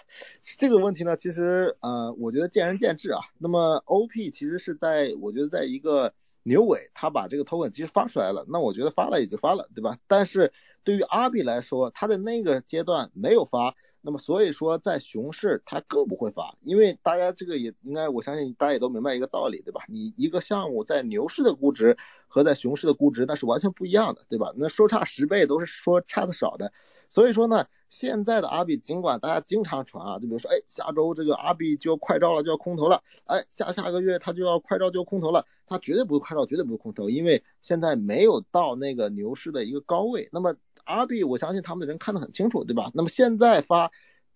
[0.58, 3.20] 这个问题呢，其实呃，我觉得见仁见智啊。
[3.38, 6.12] 那么 OP 其实是在我觉得在一个
[6.42, 9.98] 牛尾，他把这个 token 其实发出来了，那我觉得发了也就发了，对吧？
[10.06, 10.52] 但是
[10.84, 13.74] 对于阿比来说，他的那个阶段没有发。
[14.02, 19.82] 那么所以说，在熊市它更不会发，因为大家这个也应该，我相信大家也都明白一个道理，对吧？
[19.88, 21.98] 你一个项目在牛市的估值
[22.30, 24.52] 和在熊市的估值那是完全不一样的，对吧？
[24.56, 26.72] 那说差十倍都是说差的少的。
[27.08, 40.28] 所以说呢，现在的阿比尽管大家经常传啊，就比如说，哎，下周这个阿比就要快照了，就要空投了，哎，下下个月它就要快照就要空投了，它绝对不会快照，绝对不会空投，因为现在没有到那个牛市的一个高位。
[40.30, 40.54] 那么
[40.84, 42.92] 阿比，我相信他们的人看得很清楚，对吧？
[42.94, 43.90] 那么现在发，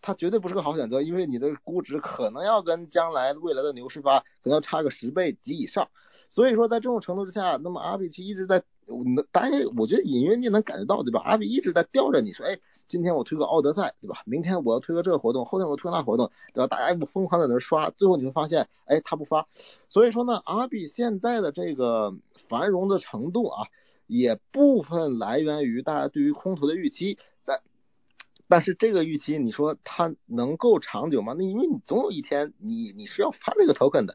[0.06, 5.88] 它绝对不是个好选择，因为你的估值可能要跟将来未来的牛市发，可能要差个十倍及以上。
[6.28, 8.62] 所以说，在这种程度之下，那么阿比其实一直在，
[9.32, 11.22] 大家我觉得隐约你能感觉到，对吧？
[11.24, 14.20] 阿比一直在吊着你说，哎，今天我推个奥德赛，对吧？
[14.26, 16.66] 明天我要推个这个活动，后天我推那活动，对吧？
[16.66, 19.48] 大家疯狂在那刷，最后你会发现，哎，他不发。
[19.88, 23.66] 所以说呢，阿比现在的这个繁荣的程度啊。
[24.06, 27.16] 也部分来源于大家对于空头的预期，
[28.48, 31.34] 但是这个预期你说它能够长久吗？
[31.36, 34.14] 那因为你总有一天你你是要发这个 token 的，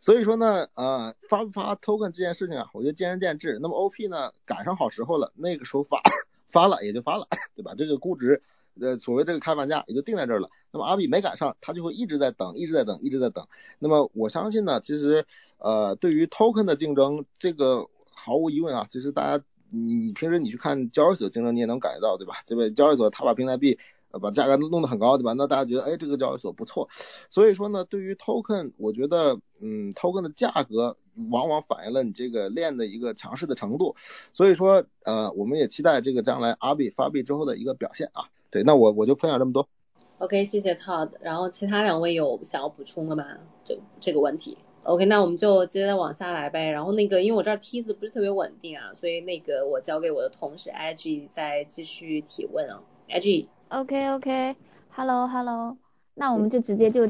[0.00, 3.58] 所以说呢，呃，发不发 token 这件事情啊，我觉得见仁见智。
[3.60, 6.00] 那么 OP 呢赶上好时候了，那个时候发
[6.48, 7.26] 发了也就发了，
[7.56, 7.74] 对吧？
[7.76, 8.42] 这个估值
[8.80, 10.48] 呃所谓这个开盘价也就定在这儿了。
[10.72, 13.46] 那么阿比没赶上，他就会一直在等，一直在等，一直在等。
[13.78, 15.24] 那么我相信呢，其实
[15.58, 17.88] 呃对于 token 的竞争这个。
[18.12, 22.34] 毫无疑问啊，其实大家，你平时你去看交易所竞争，你也能感觉到，对吧？
[22.46, 23.78] 这个交易所他把平台币，
[24.20, 25.32] 把价格弄得很高，对吧？
[25.34, 26.88] 那大家觉得，哎，这个交易所不错。
[27.28, 30.96] 所以说呢，对于 token，我觉得，嗯，token 的价格
[31.30, 33.94] 往往反映了你这个链的一个强势的程度。
[34.32, 38.24] 所以说，呃，我们也期待这个将来阿币发币之后的一个表现啊。
[38.50, 39.68] 对，那我我就分享这么多。
[40.18, 41.12] OK，谢谢 Todd。
[41.20, 43.24] 然后其他两位有想要补充的吗？
[43.64, 46.70] 这这个问题？OK，那我们就接着往下来呗。
[46.70, 52.82] 然后那个，因为我这儿梯子不是特别稳定啊，所以那个我交给我的同事 IG 再继续提问啊。
[53.08, 53.46] IG。
[53.68, 55.76] OK OK，Hello Hello，
[56.14, 57.08] 那我们就直接就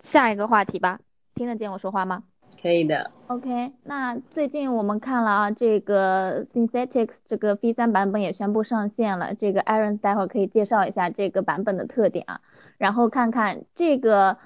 [0.00, 1.00] 下一个话题吧，
[1.34, 2.22] 听得见我说话吗？
[2.62, 3.10] 可以的。
[3.26, 12.40] OK，那最近我们看了啊，这个 Synthetics 这个 V3 版本也宣布上线了，这个 Aaron 待会儿可以介绍一下这个版本的特点啊，
[12.78, 14.38] 然后看看这个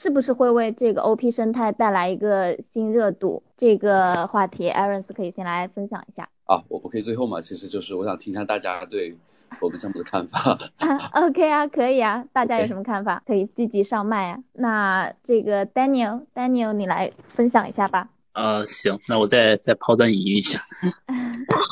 [0.00, 3.42] 是不是会为这个 OP 生态带来一个新热度。
[3.56, 6.28] 这个话题 Aaron 可以先来分享一下。
[6.44, 9.16] 啊，我我可以最后嘛，其实就是我想听一下大家对
[9.60, 10.56] 我们项目的看法。
[11.26, 13.24] OK 啊，可以啊，大家有什么看法？
[13.26, 14.38] 可以积极上麦啊。
[14.52, 18.10] 那这个 Daniel Daniel 你来分享一下吧。
[18.34, 20.60] 呃，行，那我再再抛砖引玉一下。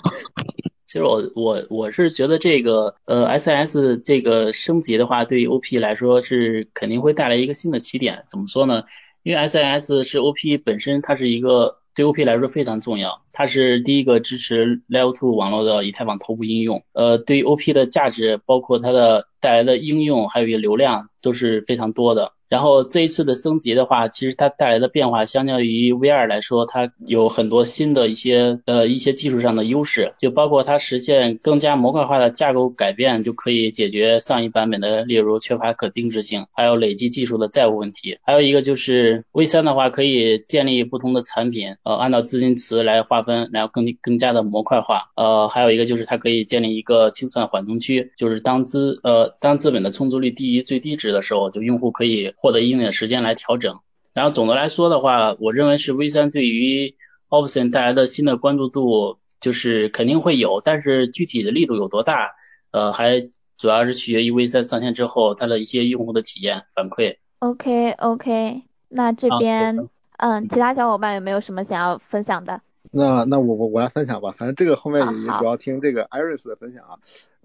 [0.97, 8.24] 其实我我我是觉得这个呃 SIS 这个升级的话，对于 OP 来说是肯定会带来一个新的起点。
[8.30, 8.84] 怎么说呢？
[9.22, 16.82] 因为 SIS 是 OP 本身，它是一个对 OP 来说非常重要，它是第一个支持 Level Two 网络的以太坊头部应用。
[16.94, 22.32] 呃，对于 OP 的价值，包括它的带来的应用，还有一些流量都是非常多的。
[22.49, 38.18] 然后这一次的升级的话，其实它带来的变化，相较于 V2 来说，它有很多新的一些呃一些技术上的优势，就包括它实现更加模块化的架构改变，就可以解决上一版本的，例如缺乏可定制性，还有累积技术的债务问题。
[38.22, 45.11] 还有一个就是 V3 的话，可以建立不同的产品，呃，按照资金池来划分，然后更更加的模块化。
[45.16, 52.34] 呃，还有一个就是它可以建立一个清算缓冲区，就是当资呃当资本的充足率低于最低值的时候，就用户可以。
[52.37, 53.80] 获得一定的时间来调整，
[54.12, 56.95] 然后总的来说的话，我认为是 V 三对于
[57.28, 62.37] Option 带来的新的关注度就是肯定会有，但是具体的力度有多大，
[62.70, 63.20] 呃，还
[63.59, 67.16] 主要是取决于 V 三上线之后它的一些用户的体验反馈。
[67.41, 72.61] OK OK，那这边嗯，其他小伙伴有没有什么想要分享的？
[72.93, 76.97] 那那我我我来分享吧，反正这个后面也也主要听这个 Iris 的分享啊。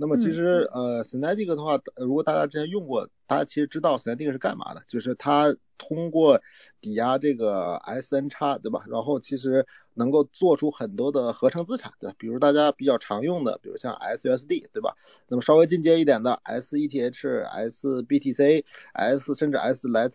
[0.02, 4.26] 那么其实呃 s y n e t i c 的话，如果大家之前用过，大家其实知道 s y n e t i
[4.26, 6.42] c 是干嘛的，就是它通过
[6.82, 8.84] 抵押这个 SN 叉，对吧？
[8.90, 9.68] 然后其实
[10.02, 12.16] 能够做出很多的合成资产，对吧？
[12.18, 14.96] 比如大家比较常用的，比如像 SUSD，对吧？
[15.28, 20.10] 那么稍微进阶一点的 SETH、SBTC、S 甚至 S Lite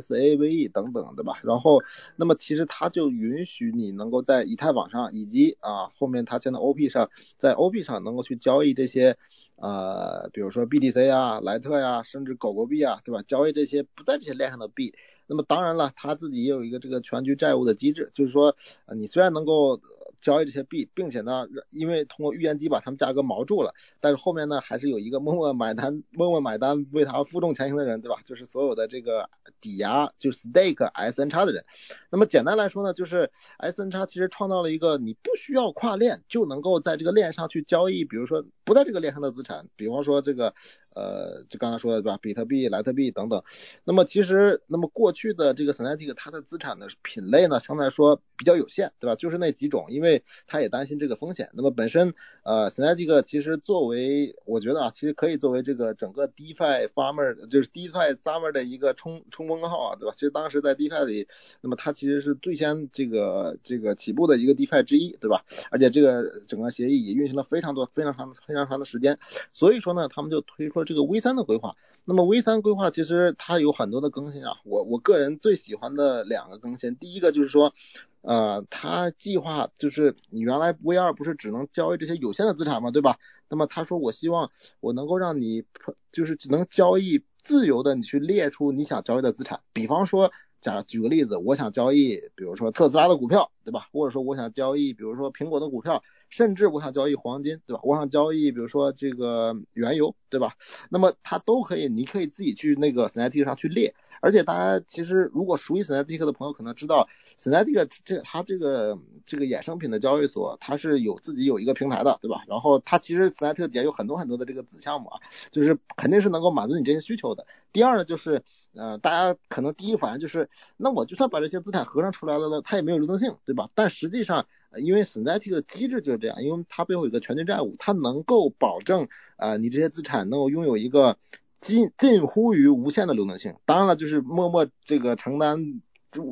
[0.00, 1.34] SAVE 等等，对吧？
[1.42, 1.82] 然后
[2.16, 9.18] 那么其实它就允许你能够在以太网上以及啊后面它现在 OP 上，在 OP 上能够去交易这些。
[9.60, 13.24] 呃，比如说 BTC 啊、莱特呀，甚至狗狗币啊，对吧？
[13.26, 14.94] 交易这些不在这些链上的币，
[15.28, 18.56] 那么当然了，他自己也有一个这个全局债务的机制，就是说，
[18.86, 19.80] 呃，你虽然能够。
[20.20, 28.18] 交易这些币，并且呢，因为通过预言机把它们价格锚住了，但是后面呢，还是有一个默默买单、默默买单为他负重前行的人，对吧？
[28.24, 31.64] 就是所有的这个抵押，就是 stake SN 叉的人。
[32.10, 40.52] 那么简单来说呢，就是 SN 叉其实创造了一个你不需要跨链就能够在这个链上去交易，比如说不在这个链上的资产，比方说这个。
[40.98, 42.18] 呃，就刚才说的对吧？
[42.20, 43.40] 比特币、莱特币等等。
[43.84, 49.14] 那么其实，那么过去的这个 Synthetic 它的资产的品类呢，相对来说比较有限，对吧？
[49.14, 51.50] 就是那几种，因为它也担心这个风险。
[51.52, 60.12] 那么本身，呃，Synthetic 其实作为，我觉得啊，其实可以作为这个整个 DeFi Farmer，就是 DeFi Summer 的一个冲冲锋号啊，对吧？
[60.14, 61.28] 其实当时在 DeFi 里，
[61.60, 65.44] 那么它其实是最先这个这个起步的一个 DeFi 之一，对吧？
[65.70, 69.18] 而且这个整个协议也运行了非常多、非常长、非常长的时间。
[69.52, 70.78] 所以说呢，他们就推出。
[70.88, 71.76] 这个 V 三的规划，
[72.06, 77.74] 那么 V 三规划其实它有很多的更新啊，我我个人最喜欢的两个更新，第一个就是说，
[78.22, 83.18] 呃，它计划就是你原来 V 二不是只能交易这些有限的资产嘛，对吧？
[83.50, 85.62] 那么他说我希望我能够让你
[86.10, 90.32] 就是能交易自由的，你去列出你想交易的资产，比方说，
[90.62, 93.88] 假举个例子，我想交易，比如说特斯拉的股票，对吧？
[93.92, 96.02] 或者说我想交易，比如说苹果的股票。
[96.28, 97.80] 甚至我想交易黄金，对吧？
[97.82, 100.54] 我想交易，比如说这个原油，对吧？
[100.90, 103.94] 那么它都可以，你可以自己去那个 Synthetix 上去列。
[104.20, 107.08] 而且大家其实如果熟悉 Synthetix 的朋友可能知道
[107.38, 112.42] ，Synthetix 这它这个这个衍生品的交易所，它是有自己有一个平台的，对吧？
[112.48, 115.20] 然后它其实 Synthetix 底下有很多很多的这个子项目啊，
[115.52, 117.46] 就是肯定是能够满足你这些需求的。
[117.72, 118.42] 第二呢，就是
[118.74, 123.70] 呃，大家可能第一反应就是，那我就算把这些资产合成出来了呢，它也没有流动性，对吧？
[123.76, 131.16] 但实际上，因为 synet 的机制就是这样，因为它背后有个全局债务，它能够保证呃你这些资产能够拥有一个
[131.60, 133.54] 近近乎于无限的流动性。
[133.64, 135.80] 当然了，就是默默这个承担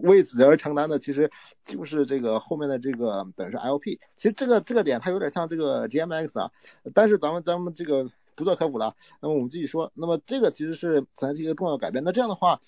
[0.02, 1.30] 为此而承担的，其实
[1.64, 3.98] 就是这个后面的这个等于是 LP。
[4.16, 6.50] 其实这个这个点它有点像这个 GMX 啊，
[6.92, 8.94] 但是咱们咱们这个不做科普了。
[9.20, 12.04] 那么我们继续说，那么这个其实是 Synthetix 一个重要改变。
[12.04, 12.60] 那这样的话。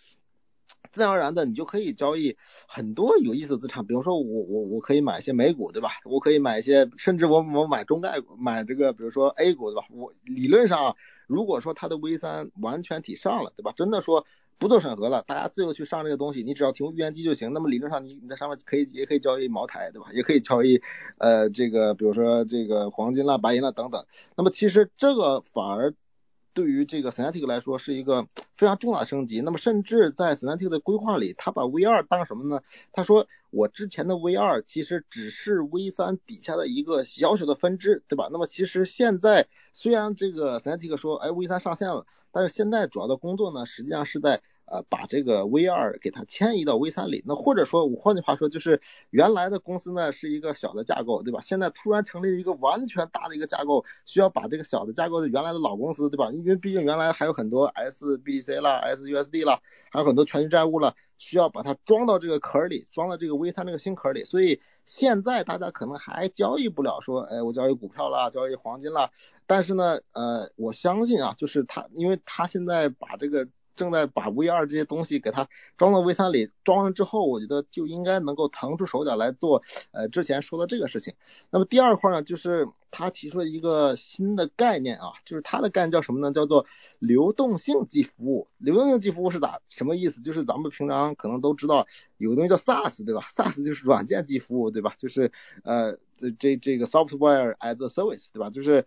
[0.91, 2.37] 自然而然的，你就可以交易
[2.67, 5.91] 很多有意思的资产，比如说我我我可以买一些美股，对吧？
[6.05, 9.87] 我可以买一些，甚至我我买中概股，买这个，比如说 A 股，对吧？
[9.91, 13.73] 我理论上，如果说它的 V 三完全体上了，对吧？
[13.77, 14.27] 真的说
[14.59, 17.53] 不做审核了，大家自由去上这个东西，你只要提供预言机就行。
[17.53, 20.09] 那么理论上你你在上面可以也可以交易茅台，对吧？
[20.13, 20.81] 也可以交易
[21.19, 24.05] 呃这个比如说这个黄金啦、白银啦等等。
[24.37, 25.95] 那么其实这个反而。
[26.55, 28.27] 对于这个 Synthetic 来说是一个
[28.59, 29.41] 非常重大的升级。
[29.41, 32.63] 那么甚至在 Synthetic 的规划里，他把 V 二当什么呢？
[32.93, 38.29] 他说我之前的 V 二其实只是 V 三底下的一个小小的分支，对吧？
[38.31, 44.43] 那么其实现在虽然这个 Synthetic 说，哎，V 三上线了，但是现在主要的工作呢，实际上是在。
[44.71, 51.41] 呃，把这个 V 二给它迁移到 V 三里，那或者说，我换句话说，就是原来的公司呢是一个小的架构，对吧？
[51.41, 56.31] 现在突然成立一个完全大的一个架构，需要把这个小的架构的原来的老公司，对吧？
[56.33, 59.61] 因为毕竟原来还有很多 S B C 啦、SUSD 啦，
[59.91, 64.25] 还有很多全局债务了，需要把它装到这个壳里，装到这个 V 三这个新壳里。
[64.25, 69.11] 所以现在大家可能还交易不了，说，哎，我交易股票啦，交易黄金啦。
[69.47, 73.49] 但是呢，呃，我相信啊，就是他，因为他现在把这个。
[73.79, 79.63] 正在把 V 二这些东西给它装到 V 三里，装完之后，我觉得就应该能够腾出手脚来做，
[79.93, 81.15] 呃，之前说的这个事情。
[81.51, 86.33] 那么第二块呢，就是他提出了一个新的概念啊，就是他的概念叫什么呢？
[86.33, 86.67] 叫做
[86.99, 88.49] 流动性即服务。
[88.59, 90.21] 流动性即服务是咋什么意思？
[90.21, 94.95] 就是咱们平常可能都知道有个东西叫 SaaS，对吧？SaaS 就是软件即服务，对吧？
[94.99, 95.31] 就是
[95.63, 98.51] 呃，这这这个 Software as a Service，对吧？
[98.51, 98.85] 就是。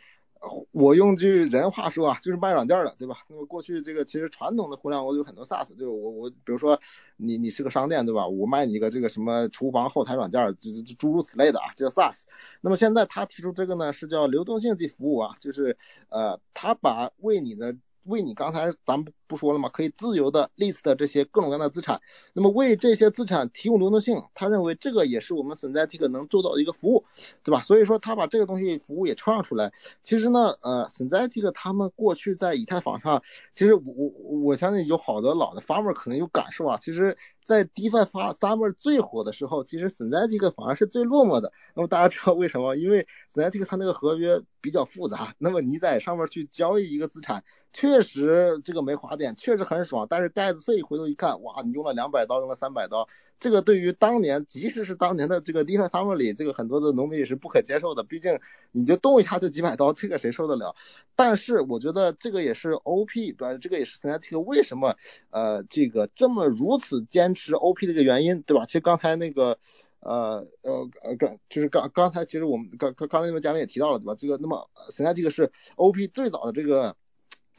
[0.72, 3.18] 我用句人话说啊，就是卖软件的，对吧？
[3.28, 6.80] 那么过去这个其实传统的互联网有很多 SaaS，就是我我比如说
[7.18, 8.28] 你你是个商店，对吧？
[8.28, 12.24] 我卖你一个这个什么厨房后台软件，就就诸如此类的啊，叫 SaaS。
[12.62, 15.78] 那么现在他提出这个呢，是叫流动性及服务啊，就是
[16.10, 17.76] 呃，他把为你的。
[18.08, 19.70] 为你刚才咱们不说了嘛？
[19.70, 22.02] 可以自由的 list 这些各种各样的资产，
[22.34, 27.06] 那么为这些资产提供流动性，他认为这个也是我们 Synthetic 能做到的一个服务，
[27.44, 27.62] 对吧？
[27.62, 29.72] 所以说他把这个东西服务也创出来。
[30.04, 33.22] 其实呢，呃，Synthetic 他们过去在以太坊上，
[33.54, 36.78] 其实我我我相信有好多老的 farmer 可能有感受啊。
[36.82, 41.52] 其实，在 DeFi 发 Summer 最火的时候，其实 Synthetic 反而是最落寞的。
[41.76, 42.76] 那么大家知道为什么？
[42.76, 47.44] 因为 Synthetic 它那个合约比较复杂，那么你在上面去交易一个资产。
[47.74, 50.06] 确实这个没花点，确实很爽。
[50.10, 53.08] 但是盖子费回头一看，哇，你用了两百刀，用了三百刀，
[53.42, 58.04] 这个对于当年，即使是当年的这个 DeFi Summer 里，这个很多的农民也是不可接受的。
[58.04, 58.40] 毕竟
[58.72, 60.76] 你就动一下就几百刀，这个谁受得了？
[61.16, 63.58] 但是我觉得这个也是 OP，对吧？
[63.58, 64.96] 这个也是 s y n t i c 为什么
[65.32, 68.68] 呃这个这么如此坚持 OP 的一个原因，对吧？
[68.68, 69.58] 其实刚才那个
[70.02, 74.14] 呃呃呃刚就是刚刚才其实我们刚刚刚才那位嘉宾也提到了，对吧？
[74.16, 76.96] 这个那么 s y n t i c 是 OP 最早的这个。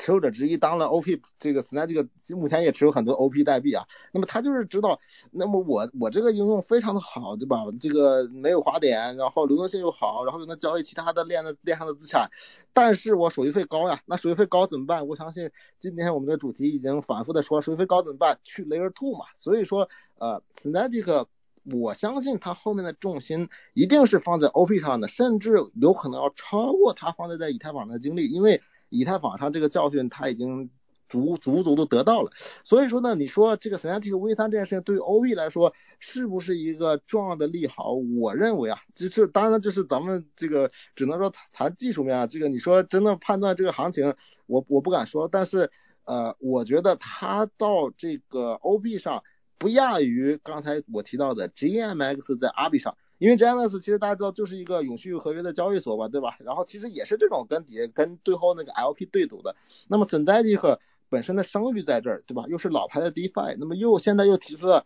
[0.02, 3.86] 持有者之一当了 OP，这个 Synthetic 目前也持有很多 OP 代币啊。
[4.10, 4.98] 那么他就是知道，
[5.30, 7.58] 那么我我这个应用非常的好，对吧？
[7.78, 12.28] 这个没有滑点，然后流动性又好，然后又能交易其他的链的链上的资产，
[12.72, 14.02] 但是我手续费高呀。
[14.06, 15.06] 那手续费高怎么办？
[15.06, 15.48] 我相信
[15.78, 18.40] 今天我们的主题已经反复的说，手续费高怎么办？
[18.42, 19.26] 去 Layer Two 嘛。
[19.36, 19.88] 所以说，
[20.18, 21.26] 呃，Synthetic，
[21.72, 28.60] 我相信它后面的重心一定是放在 OP 上的，甚至有可能要超过它放在在以太坊的精力，因为。
[28.92, 30.70] 以太坊上这个教训他已经
[31.08, 32.30] 足足足都得到了，
[32.64, 37.92] 所以说呢，你说这个 Synthetic V 三这件事情对于 OB 来说是不是一个重要的利好？
[37.92, 44.14] 我认为啊，就是当然就是咱们这个只能说谈技术面啊，这个你说真的判断这个行情，
[44.46, 45.70] 我我不敢说，但是
[46.04, 49.22] 呃，我觉得它到这个 OB 上
[49.58, 52.96] 不亚于刚才我提到的 GMX 在 RB 上。
[53.22, 56.36] 因为 GMS 其实大家知道就是一个永续合约的交易所吧，对吧？
[56.40, 59.54] 然后其实也是这种跟底下跟最后那个 LP 对赌的。
[59.86, 62.46] 那么 Synthetic 本身的声誉在这儿，对吧？
[62.48, 64.84] 又是老牌的 DeFi，那么又现在又提出了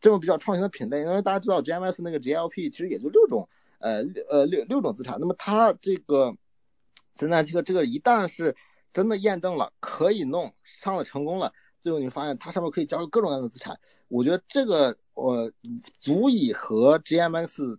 [0.00, 1.02] 这么比较创新的品类。
[1.02, 5.18] 因为大家知道 GMS 那个 GLP 其实也就六种，呃呃六六种资产。
[5.20, 6.34] 那么它这个
[7.16, 8.56] Synthetic 这个一旦是
[8.92, 11.52] 真的验证了可以弄上了成功了，
[11.86, 13.78] 最后你发现它上面可以交易各种各样的资产，
[14.08, 14.98] 我觉得这个。
[15.18, 15.50] 我
[15.98, 17.78] 足以和 GMX，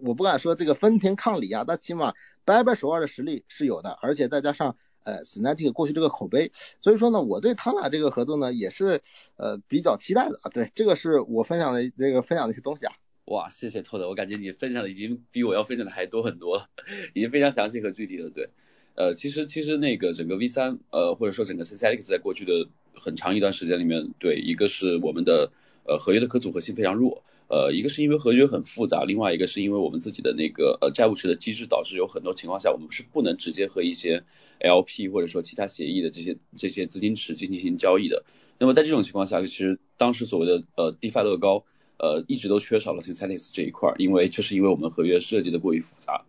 [0.00, 2.14] 我不敢说这个分庭抗礼啊，但起码
[2.46, 4.74] 掰掰手腕的实力是有的，而且再加上
[5.04, 9.02] 呃 Synthetic 过去这个口碑，所以说呢，我对他俩这个合作呢也是
[9.36, 10.48] 呃比较期待的啊。
[10.48, 12.94] 对，这个是我分享的这个分享的一些东西啊。
[13.26, 16.70] 哇，谢谢 Todd，我感觉你分享的已经比我要分享的还多很多了，
[17.12, 18.30] 已经非常详细和具体了。
[18.30, 18.48] 对，
[18.94, 25.50] 呃，其实其实那个整个 V 三呃或者说整个 Synthetic 在过去的很长一段时间里面，对，一个是我们的。
[25.82, 34.22] 呃，合约的可组合性非常弱，呃，一个是因为合约很复杂，另外一个是因为我们自己的那个呃债务池的机制，导致有很多情况下我们是不能直接和一些
[34.60, 38.24] LP 或者说其他协议的这些这些资金池进行交易的。
[38.58, 41.64] 那么在这种情况下，其实当时所谓的呃 DeFi 乐高，
[41.98, 46.24] 呃，一直都缺少了 Synthetic 这一块，因为就是因为我们合约设计的过于复杂。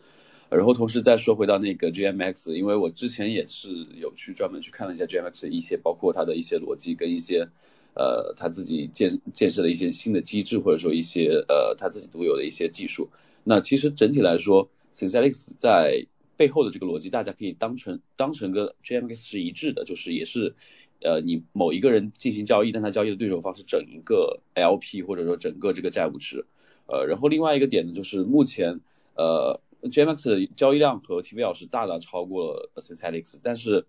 [0.51, 7.47] 然后同时再说回到那个 GMX，因为我之前也是有去专门去看了一下 GMX 的一些，包括它的一些逻辑跟一些
[7.95, 13.09] 呃他自己建建设的一些新的机制，或者说一些呃他自己独有的一些技术。
[13.45, 20.55] 那其实整体来说，Synthetics 在背后的这个逻辑，大家可以当成当成跟 GMX 是一致的，就是也是
[21.01, 26.45] 呃你某一个人进行交易，但他交易的对手方是整一个 LP 或者说整个这个债务池。
[26.87, 28.81] 呃，然后另外一个点呢，就是目前
[29.15, 29.61] 呃。
[29.83, 33.85] Gmax 的交易量和 TVL 是大大超过了 Synthetics，但是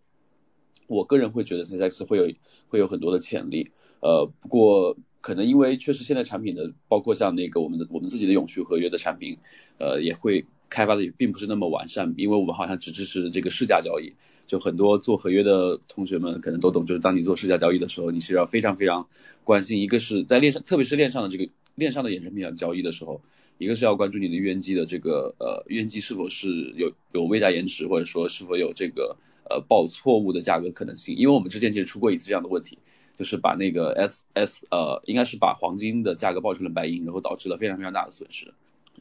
[0.86, 2.32] 我个人会觉得 Synthetics 会有
[2.68, 3.70] 会有很多的潜力，
[4.00, 9.38] 呃，不过可能因为确实现在产品的，包括像那个我们的我们自己的永续合约的产品，
[9.78, 14.14] 呃，也会开发的也并不是那么完善，因为我们好像只支持这个市价交易，
[14.46, 19.08] 就很多做合约的同学们可能都懂，就是当你做市价交易的时候，你其实要非常非常
[19.44, 23.20] 关心，一个是在链上，特别是链上的这个链上的衍生品交易的时候。
[23.62, 29.16] 一个是要关注你的预言机的这个呃预言机是否是有有未加延迟，或者说是否有这个
[29.48, 32.78] 呃报错误的价格可能性，因为我们之前其实出过一次这样的问题，
[33.16, 38.52] 就是把那个 S S 呃应该是把黄金的价格报成了白银，然后导致了非常非常大的损失。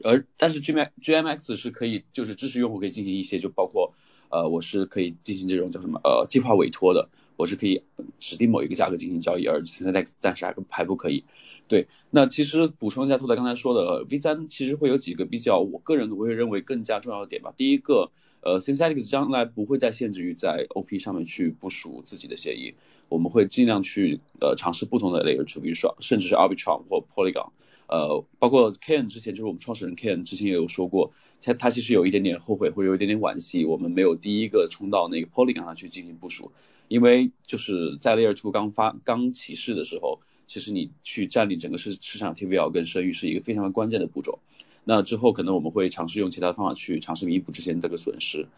[0.04, 3.92] 而但是 G M G M X 是可以就是支持用户可以进行一些就包括
[4.30, 7.82] 呃我是可以进行这种叫什么呃计划委托的，我是可以
[8.18, 11.24] 指定某一个价格进行交易，而 Synthetic 暂时还还不可以。
[11.72, 17.54] 对，那其实补充一下，兔仔刚才说的，V 三其实会有几个比较，我个人我会认为更加重要的点吧。
[17.56, 18.10] 第一个，
[18.42, 22.74] 呃，Synthetics 将来不会再限制于在 OP 上面去部署自己的协议，
[23.08, 27.52] 我们会尽量去呃尝试不同的 Layer 比如说甚至是 Arbitrum 或 Polygon，
[27.88, 36.52] 呃，包括 Ken 之前就是我们创始人 Ken 之前也有说过，他他其实有一点点后悔，或者有一点点惋惜，我们没有第一个冲到那个 Polygon 上去进行部署，
[36.88, 40.20] 因为就是在 Layer Two 刚发刚起势的时候。
[40.52, 44.40] 其实你去占领整个市市场 TVL 跟声誉是一个非常关键的步骤。
[44.84, 48.48] 那之后可能我们会尝试用其他方法去尝试弥补之前这个损失。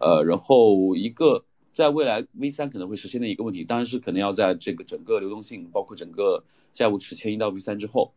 [0.00, 6.42] 呃，然后一个在未来 V 三可能会实现的一个问题，当然是可能要在这个整个流动性，包括整个
[6.72, 8.14] 债务池迁移到 V 三之后，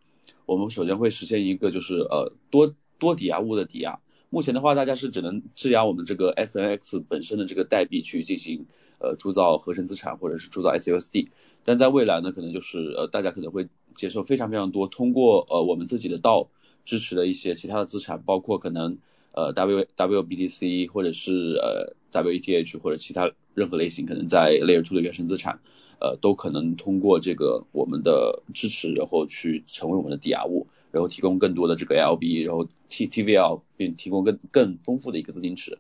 [0.48, 4.00] 我们首先会实现一个就是呃多多抵押物的抵押。
[4.32, 8.66] 目前的话，大家是只能质押我们这个 SNX 本身的这个代币去进行
[9.00, 11.28] 呃铸造合成资产或者是铸造 SUSD。
[11.68, 16.48] 但在未来呢，可能就是呃，大家可能会接受非常非常多，通过呃我们自己的道
[16.86, 19.00] 支持的一些其他的资产，包括可能
[19.34, 25.60] 呃 W WBTC 或者是呃 WETH 或者其他任何类型，可能在 Layer Two 的原生资产，
[26.00, 35.78] 呃都可能通过这个我们的支持，然后去成为我们的抵押物，然后提供更多的这个 LB，然后 T TVL 并提供更更丰富的一个资金池。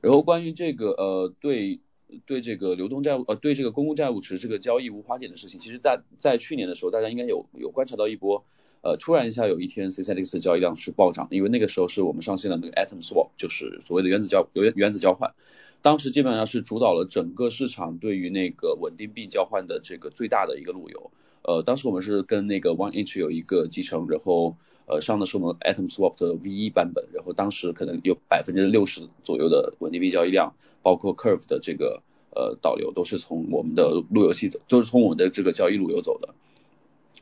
[0.00, 1.80] 然后关于这个呃对。
[2.26, 8.44] 对这个流动债务呃，对这个公共债务池这个交易无法点的事情，其实，在在去年的时候，大家应该有有观察到一波，
[8.82, 15.34] 呃，突然一下有一天 c c x 的交易量是暴涨，因为那个时候是我们上线了那个 Atom Swap，就是所谓的原子交原原子交换，
[15.82, 21.10] 当时基本上是主导了整个市场对于那个稳定币交换的这个最大的一个路由，
[21.42, 30.54] 呃，当时我们是跟那个 One Inch 有一个集成，然后呃上的是我们 Atom Swap 的 V 一版本，然后当时可能有百分之六十左右的稳定币交易量。
[30.84, 36.34] 包括 Curve 的这个呃导流都是从我们的路由器走，都是从我们的这个交易路由走的。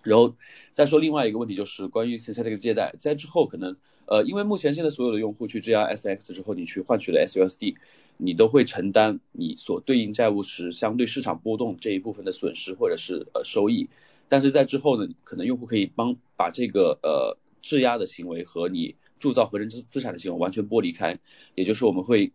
[0.03, 0.35] 然后
[0.73, 7.77] 再说另外一个问题，就是关于 Synthetic 借贷，在之后可能呃，因为目前现在所有的用户去质押 SX 之后，你去换取了 SUSD，
[8.17, 13.89] 你都会承担你所对应债务时相对市场波动这一部分的损失或者是呃收益。
[14.29, 21.21] 但是在之后呢，可能用户可以帮把这个呃质押的行为和你铸造合成资资产的行为完全剥离开，
[21.55, 22.33] 也就是我们会。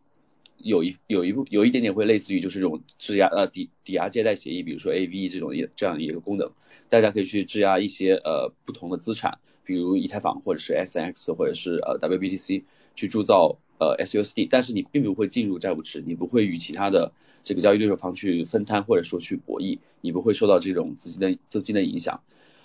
[0.58, 6.52] 有一有一部有一点点会类似于就是这种质押呃抵抵押借贷协议，比如说 AV 这种一这样一个功能，
[6.90, 12.64] 大家可以去质押一些呃不同的资产，比如以太坊或者是 SNX 或者是呃 WBTC
[12.96, 17.12] 去铸造呃 SUSD，但是你并不会进入债务池，你不会与其他的
[17.44, 22.22] 这个交易对手方去分摊或者说去博弈，你不会受到这种资金的资金的影响。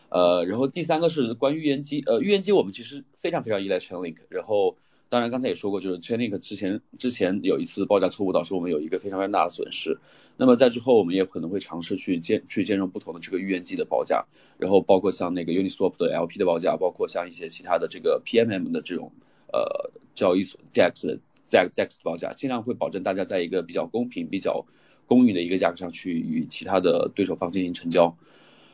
[0.09, 4.77] 呃，然后第三个是关于预言机，呃预言机我们其实非常非常依赖 Chainlink，然后。
[5.13, 9.99] 当然，刚才也说过，就是 Chainlink 之前之前有一次报价错误，导致我们有一个非常非常大的损失。
[10.39, 14.25] 那么在之后，我们也可能会尝试去兼去兼容不同的这个预言机的报价，
[14.57, 19.13] 然后包括像那个 Uniswap 的 LP 的报价，包括像一些其他的这个 PMM 的这种
[19.53, 24.65] 呃交易所 DEX DEX DEX 的报价，尽量会保证大家在一个比较公平、比较
[25.07, 28.17] 公允的一个价格上去与其他的对手方进行成交。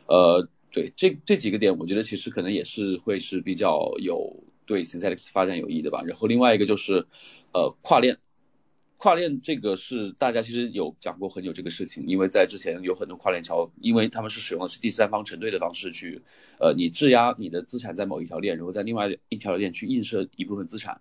[0.07, 4.45] 呃，对，这这几个点，我觉得其实可能也是会是比较有。
[4.69, 7.07] 对 Synthetics 发展有益的吧，然后另外一个就是
[7.53, 8.19] 呃跨链，
[8.99, 16.21] 跨链这个是大家其实有讲过很久这个事情，因为在之前有很多跨链桥，因为他们是使用的是第三方承兑的方式去
[16.61, 21.01] 呃你质押你的资产在某一条链，然后在另外一条链去映射一部分资产，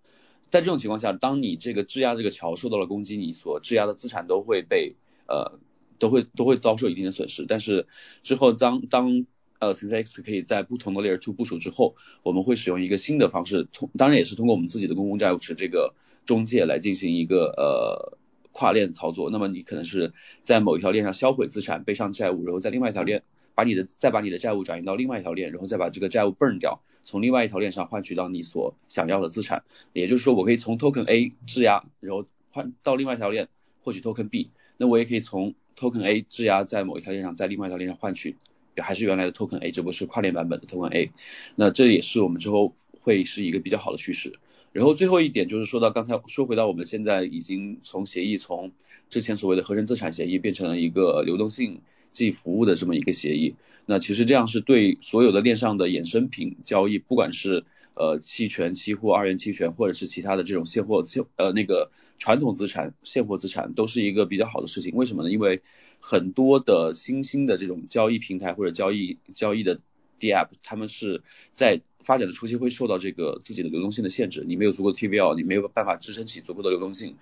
[0.50, 4.96] 在这种情况下，当你这个质押这个桥受到了攻击，你所质押的资产都会被
[5.28, 5.60] 呃
[6.00, 7.46] 都会都会遭受一定的损失。
[7.46, 7.86] 但是
[8.24, 9.26] 之后当当
[9.60, 15.94] 呃 c c x 可以在不同的 Layer 2部署之后，我们会使用一个新的方式，通当然也是通过我们自己的公共债务池这个
[16.26, 18.18] 中介来进行一个呃
[18.52, 19.30] 跨链操作。
[19.30, 23.24] 那么你可能是在某一条链上销毁资产，背上债务，然后在另外一条链
[23.56, 29.64] 把你的再把你的债务转移到另外一条链，然后再把这个债务 burn 掉，从另外一条链上换取到你所想要的资产。
[29.94, 33.48] 也就是说，我可以从 Token A 质押，然后换到另外一条链
[33.82, 38.36] 获取 Token B，那我也可以从 Token A 质押在某一条链上，在另外一条链上换取。
[38.84, 41.12] 还是原来的 Token A，只不是跨链版本的 Token A，
[41.56, 44.34] 那这也是我们之后会是一个比较好的趋势。
[44.74, 48.72] 然后最后一点就是说到刚才说回到我们现在已经从协议从
[49.10, 53.56] 之前所谓的合成资产协议变成了一个流动性即服务的这么一个协议，
[53.86, 57.66] 那其实这样是对所有的链上的衍生品交易，不管是
[57.96, 64.94] 呃期权、期货、二元期权，或者是其他的这种现货、现呃那个传统资产、现货资产，都是一个比较好的事情。
[64.96, 65.32] 为什么呢？
[65.32, 65.62] 因为
[66.00, 69.80] 很多的新兴的这种交易平台或者交易交易的
[70.20, 71.22] D App，他们是
[71.52, 77.16] 在发展的初期会受到这个自己的流动性的限制，你没有足够的 TVL，你没有办法支撑起足够的流动性，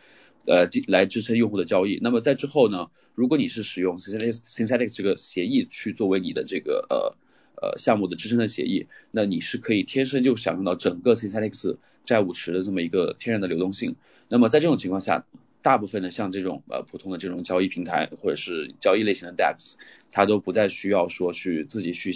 [0.45, 1.99] 呃，来支撑用户的交易。
[2.01, 7.15] 那么在之后呢，如果你是使用 Synthetic Synthetic 这个协议去作为你的这个呃
[7.61, 13.95] 呃项目的支撑的协议，那你是可以天生就享用到整个 Synthetic 债务池的这么一个天然的流动性。
[14.29, 15.25] 那么在这种情况下，
[15.65, 19.73] 大部分的像这种呃普通的这种交易平台或者是交易类型的 DEX，
[20.11, 22.11] 它都不再需要说去自己去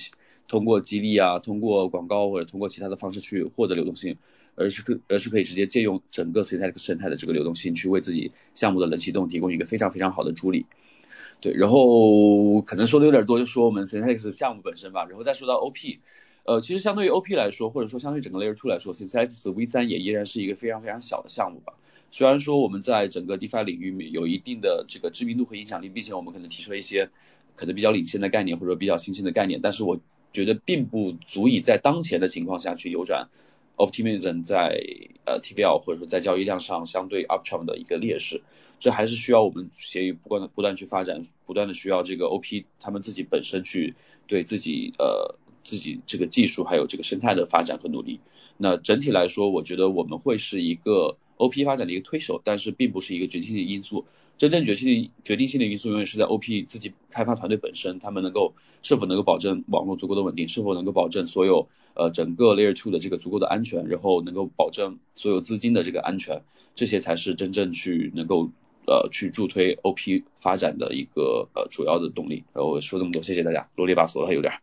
[0.47, 4.17] 通过激励啊，通过广告或者通过其他的方式去获得流动性，
[4.53, 10.67] 而是可而是可以直接借用整个 Synthetic 生态的这个流动性去为自己项目的冷启动提供一个非常非常好的助力。
[11.41, 15.97] 对，然后可能说的有点多，就说我们 Synthetic 项目本身吧，然后再说到 OP，
[16.43, 21.73] 呃，其实相对于 OP 来说，或者说相对于整个 Layer Two 来说，Synthetic V3 也依然是一个非常非常小的项目吧。
[22.11, 27.09] 虽然说我们在整个 DeFi 领域有一定的这个知名度和影响力，并且我们可能提出了一些
[27.55, 29.99] 可能比较领先的概念或者比较新兴的概念，但是我
[30.33, 33.29] 觉得并不足以在当前的情况下去扭转
[33.77, 34.81] Optimism 在
[35.25, 38.41] 呃 TVL 或者说在交易量上相对 Uptrend 的一个劣势。
[38.79, 43.93] 这还是需要我们协议不断的不断去发展，不断的需要这个 OP 他们自己本身去
[44.25, 48.19] 对自己呃自己这个技术还有这个生态的发展和努力。
[48.57, 51.17] 那整体来说，我觉得我们会是一个。
[51.39, 54.05] OP 发展的一个推手，但是并不是一个决定性的因素。
[54.37, 66.43] 真正决定决定性的因素永远是在 OP 自己开发团队本身，他们能够是否能够保证网络足够的稳定，是否能够保证所有呃整个 Layer Two 的这个足够的安全，然后能够保证所有资金的这个安全，
[66.75, 68.49] 这些才是真正去能够
[68.85, 72.43] 呃去助推 OP 发展的一个呃主要的动力。
[72.53, 74.53] 然后说这么多，谢谢大家，啰里吧嗦了有点。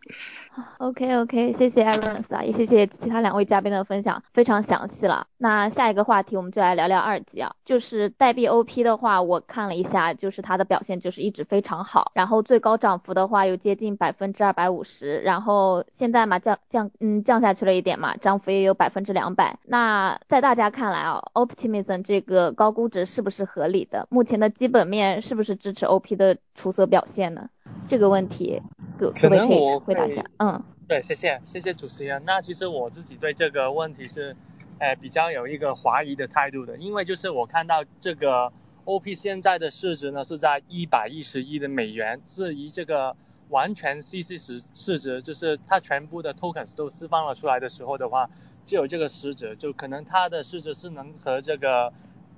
[0.79, 5.27] OK OK，谢谢 Aaron 啊，也谢谢其他两位嘉宾的分享，非常详细了。
[5.37, 19.59] 那下一个话题我们就来聊聊二级啊，就是代币 OP 的话，我看了一下，就是它的表现就是一直非常好，然后最高涨幅的话有接近百分之二百五十，然后现在嘛降降嗯降下去了一点嘛，涨幅也有百分之两百。
[19.65, 24.07] 那在大家看来啊，Optimism 这个高估值是不是合理的？
[24.11, 27.51] 目前的基本面是不是支持 OP 的出色表现呢？
[27.89, 28.61] 这个问题，
[28.99, 30.25] 各可能我回答一下。
[30.39, 32.23] 嗯，对，谢谢，谢谢主持人。
[32.25, 34.37] 那其实我自己对这个问题是，
[34.79, 38.53] 呃，比较有一个怀疑的态度的，因为就是我看到这个
[38.85, 43.17] OP 现在的市值呢是在一百一十亿的美元，至于这个
[43.49, 48.29] 完全 CC 市市值，就是它全部的 tokens 都释放了出来的时候的话，
[48.65, 51.93] 就有这个市值，就可能它的市值是能和这个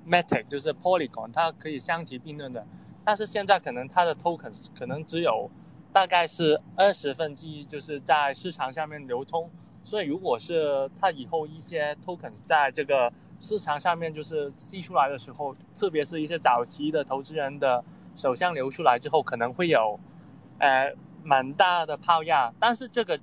[0.07, 2.66] Matic 就是 Polygon 它可以相提并论的。
[3.09, 5.50] 但是现在可能它的 tokens 可能只有
[5.94, 9.50] 大概是二十分之一，就是在市场上面流通。
[9.82, 17.82] 所以如果是它以后一些 tokens 在这个市场上面就是吸出来的时候，特别是一些早期的投资人的
[18.14, 19.98] 手上流出来之后，可能会有
[20.59, 20.92] 呃
[21.24, 22.52] 蛮大的抛压。
[22.61, 23.18] 但是这个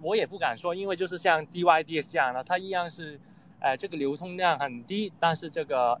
[0.00, 3.20] 我也不敢说，因为就是像 DYD 这样的，它一样是
[3.60, 6.00] 呃这个流通量很低，但是这个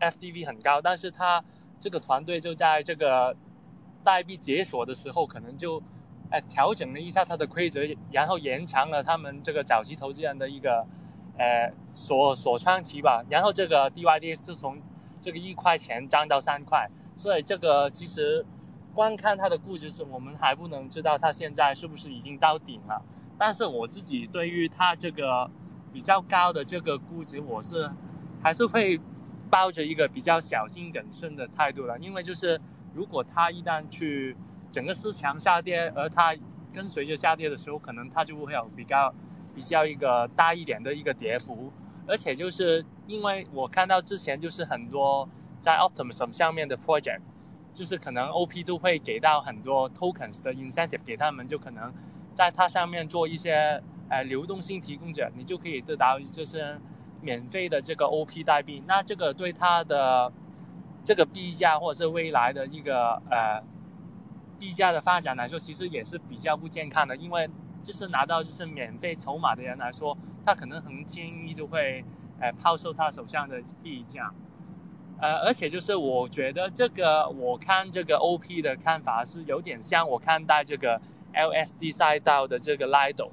[0.00, 1.42] FDV 很高，但是它
[1.80, 3.36] 这个团队就在这个
[4.02, 5.82] 代币解锁的时候，可能就
[6.30, 10.86] 哎调整了一下它的规则，然后延长了他们这个早期投资人的一个
[11.36, 13.24] 呃锁锁仓期吧。
[13.30, 14.80] 然后这个 DYD 就从
[15.20, 18.44] 这个一块钱涨到三块，所以这个其实
[18.94, 23.02] 光看它的估值是我们还不能知道它现在是不是已经到顶了。
[23.38, 25.48] 但是我自己对于它这个
[25.92, 27.90] 比较高的这个估值，我是
[28.42, 29.00] 还是会。
[29.48, 32.60] 抱着一个比较小心谨慎的态度了，因为就是
[32.94, 34.36] 如果它一旦去
[34.70, 36.34] 整个市场下跌，而它
[36.72, 39.14] 跟随着下跌的时候，可能它就会有比较
[39.54, 41.72] 比较一个大一点的一个跌幅。
[42.06, 45.28] 而且就是因为我看到之前就是很多
[45.60, 47.20] 在 Optimism 上面的 project，
[47.74, 51.92] 就是可能 OP 都会给到很多 tokens 的 incentive 给他们，就可能
[52.34, 56.80] 在它上面做一些呃流动性提供者，你就可以得到就是
[57.20, 58.82] 免费的这个 OP 代币。
[58.86, 60.32] 那这个对它的
[61.04, 63.62] 这个币价或者是未来的一个呃
[64.58, 67.48] 币价的发展来说，其实也是比较不健康的，因为
[67.82, 70.16] 就是拿到就是免费筹码的人来说。
[70.46, 72.02] 他可能很轻易就会，
[72.40, 74.32] 呃，抛售他手上的币价，
[75.20, 81.02] 呃，而且就是我觉得这个，我看这个 OP 的看法是有点像我看待这个
[81.34, 83.28] LSD 赛道的这个 Lido，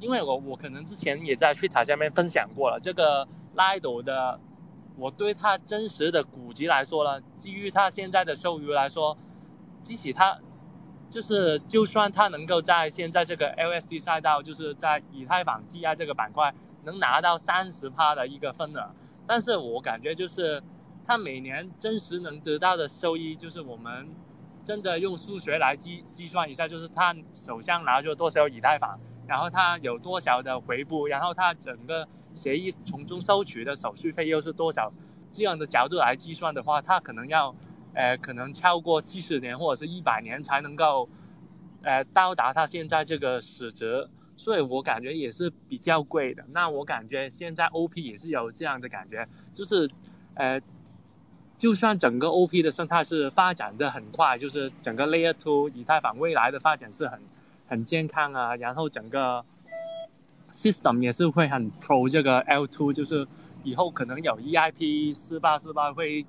[0.00, 4.40] 因为我我可能之前也在 Twitter 下面分享过了，这个 Lido 的，
[4.96, 9.16] 我对它真实的股值来说呢，基于它现在的收益来说，
[9.82, 10.38] 即使它。
[11.12, 18.94] 就是就算它能够在现在这个 LSD 赛道，就是在以太坊质押这个板块能拿到三十趴的一个份额，
[19.26, 20.62] 但是我感觉就是
[21.04, 24.08] 它每年真实能得到的收益，就是我们
[24.62, 34.92] 真的用数学来计计算一下，就是它手上拿着多少以太坊，然后它有多少的回补，然后它整个协议从中收取的手续费又是多少，
[35.32, 37.54] 这样的角度来计算的话，它可能要。
[37.92, 41.08] 呃，可能超过七十年或者是一百年才能够，
[41.82, 46.44] 呃，到达它现在这个市值，所以我感觉也是比较贵的。
[46.52, 49.90] 那我感觉现在 OP 也是有这样的感觉，就是，
[50.34, 50.60] 呃，
[51.58, 57.20] 就算整个 OP 的生态是发展的很快，就是整个 Layer Two 以太坊未来的发展是很
[57.70, 59.44] 很健康啊，然后整个
[60.52, 63.26] System 也是会很 Pro 这个 L2，就是
[63.64, 66.26] 以后可能有 EIP 四八四八会。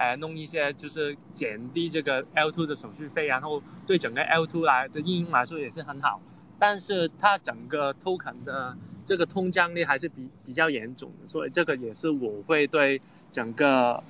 [0.00, 6.20] 呃，弄一些就是减低这个 L2 的手续费，然后对整个 L2 来的应用来说也是很好。
[6.56, 13.02] 但是它整个 token 的这个通胀率还是比比较严重的，所以这个也是我会对
[13.32, 14.00] 整个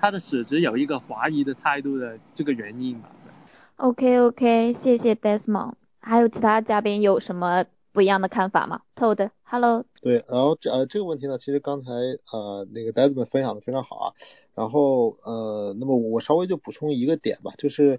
[0.00, 3.10] 它的市值有一个怀疑的态度的这个原因吧。
[3.22, 3.30] 对。
[3.76, 5.74] OK OK，谢谢 Desmond。
[6.08, 9.84] 还有其他嘉宾有什么不一样的看法吗？Toad，Hello。
[10.00, 11.90] 对，然后这呃这个问题呢，其实刚才
[12.30, 14.12] 呃那个呆子们分享的非常好啊。
[14.54, 17.98] 然后呃，那么我稍微就补充一个点吧，就是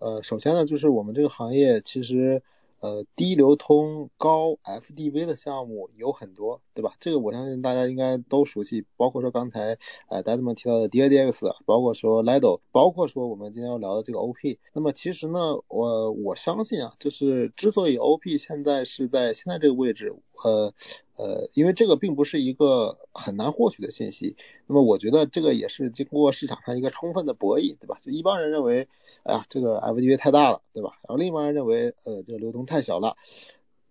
[0.00, 2.42] 呃，首先呢，就是我们这个行业其实
[2.86, 6.92] 呃低流通高 FDV 的项目有很多，对吧？
[7.00, 9.76] 这个我相信大家应该都熟悉，包括说刚才
[10.08, 14.58] 呃戴子们提到的 DADX，包括说 Lido，包括说我们今天要聊的这个 OP。
[14.72, 20.14] 那么其实呢，我我相信啊，就是之所以 OP 现在是在现在这个位置，
[20.44, 20.72] 呃。
[21.18, 27.96] 呃，因为这个并不是一个很难获取的信息，那么我觉得这个也是经过市场上一个充分的博弈，对吧？
[28.02, 28.86] 就一帮人认为，
[29.22, 30.90] 哎呀，这个 FDV 太大了，对吧？
[31.04, 33.16] 然后另一帮人认为，呃，这个流通太小了，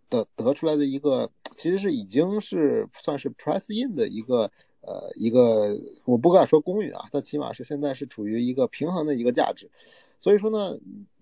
[0.08, 5.76] 得得出来的一个，其实是已经是算是 price in 的一个，呃，一个
[6.06, 9.72] 我不敢说公允啊，但起码是现在是处于一个平衡的一个价值，
[10.20, 10.78] 所以说呢。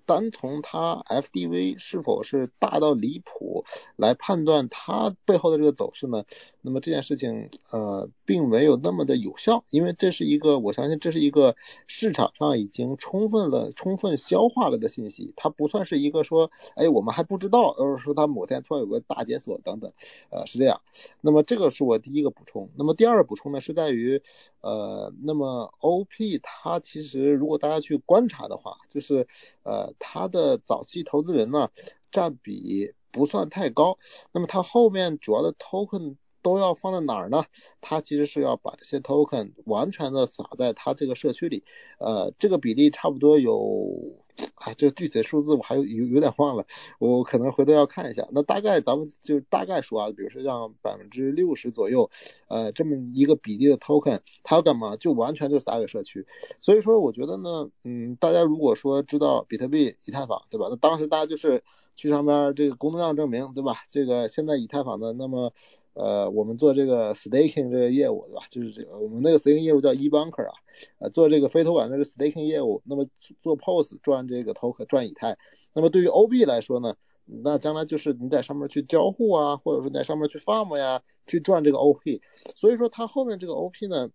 [0.06, 6.24] 单从它 FDV 是否是大到离谱来判断它背后的这个走势呢？
[6.64, 11.55] 那么这件事情呃并没有那么的有效，因为这是一个我相信这是一个
[11.86, 19.91] 市场上已经充分了、充分消化了的信息，它不算是一个说哎我们还不知道，而是说它某天突然有个大解锁等等，
[20.30, 20.82] 呃是这样。
[21.22, 22.70] 那么这个是我第一个补充。
[22.76, 24.22] 那么第二个补充呢是在于
[24.61, 29.28] 呃那么 OP 它其实如果大家去观察的话，就是
[29.64, 29.91] 呃。
[29.99, 31.70] 它的早期投资人呢，
[32.11, 33.97] 占比不算太高。
[34.32, 37.46] 那么它后面主要的 token 都要放在哪儿呢？
[37.82, 41.64] 它其实是要把这些 token 完全的撒在它这个社区里。
[42.00, 44.20] 呃，这个比例差不多有。
[44.56, 46.66] 啊，这个具体的数字我还有有有点忘了，
[46.98, 48.28] 我可能回头要看一下。
[48.32, 52.10] 那大概咱们就大概说啊，比如说像百分之六十左右，
[52.48, 54.96] 呃，这么一个比例的 token，它要干嘛？
[54.96, 56.26] 就完全就撒给社区。
[56.62, 60.66] 所以说，我觉得呢，嗯，大家如果说知道比特币、以太坊，对吧？
[60.68, 61.64] 那当时大家就是
[61.96, 63.76] 去上面这个功能量证明，对吧？
[63.91, 65.54] 这个现在以太坊的那么。
[65.94, 68.46] 呃，我们做这个 staking 这个业务，对吧？
[68.50, 70.54] 就是这个我们那个 staking 业务叫 eBanker 啊，
[70.98, 73.06] 呃，做这个非托管这个 staking 业务，那么
[73.44, 75.38] 做 POS 赚这个 token 赚以太。
[75.74, 82.22] 那么对于 OB 来说呢，那将来就是你在上面去交互啊，或者说在上面去 farm 呀，去赚这个 OP。
[82.56, 84.10] 所以说它后面这个 OP 呢，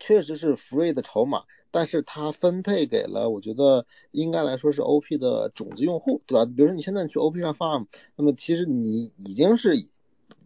[0.00, 6.46] 确实是 free 的筹码，但是它分配给了，我觉得应该来说是 OP 的种子用户，对吧？
[6.46, 7.86] 比如说你现在去 OP 上 farm，
[8.16, 9.74] 那么其实你已经是。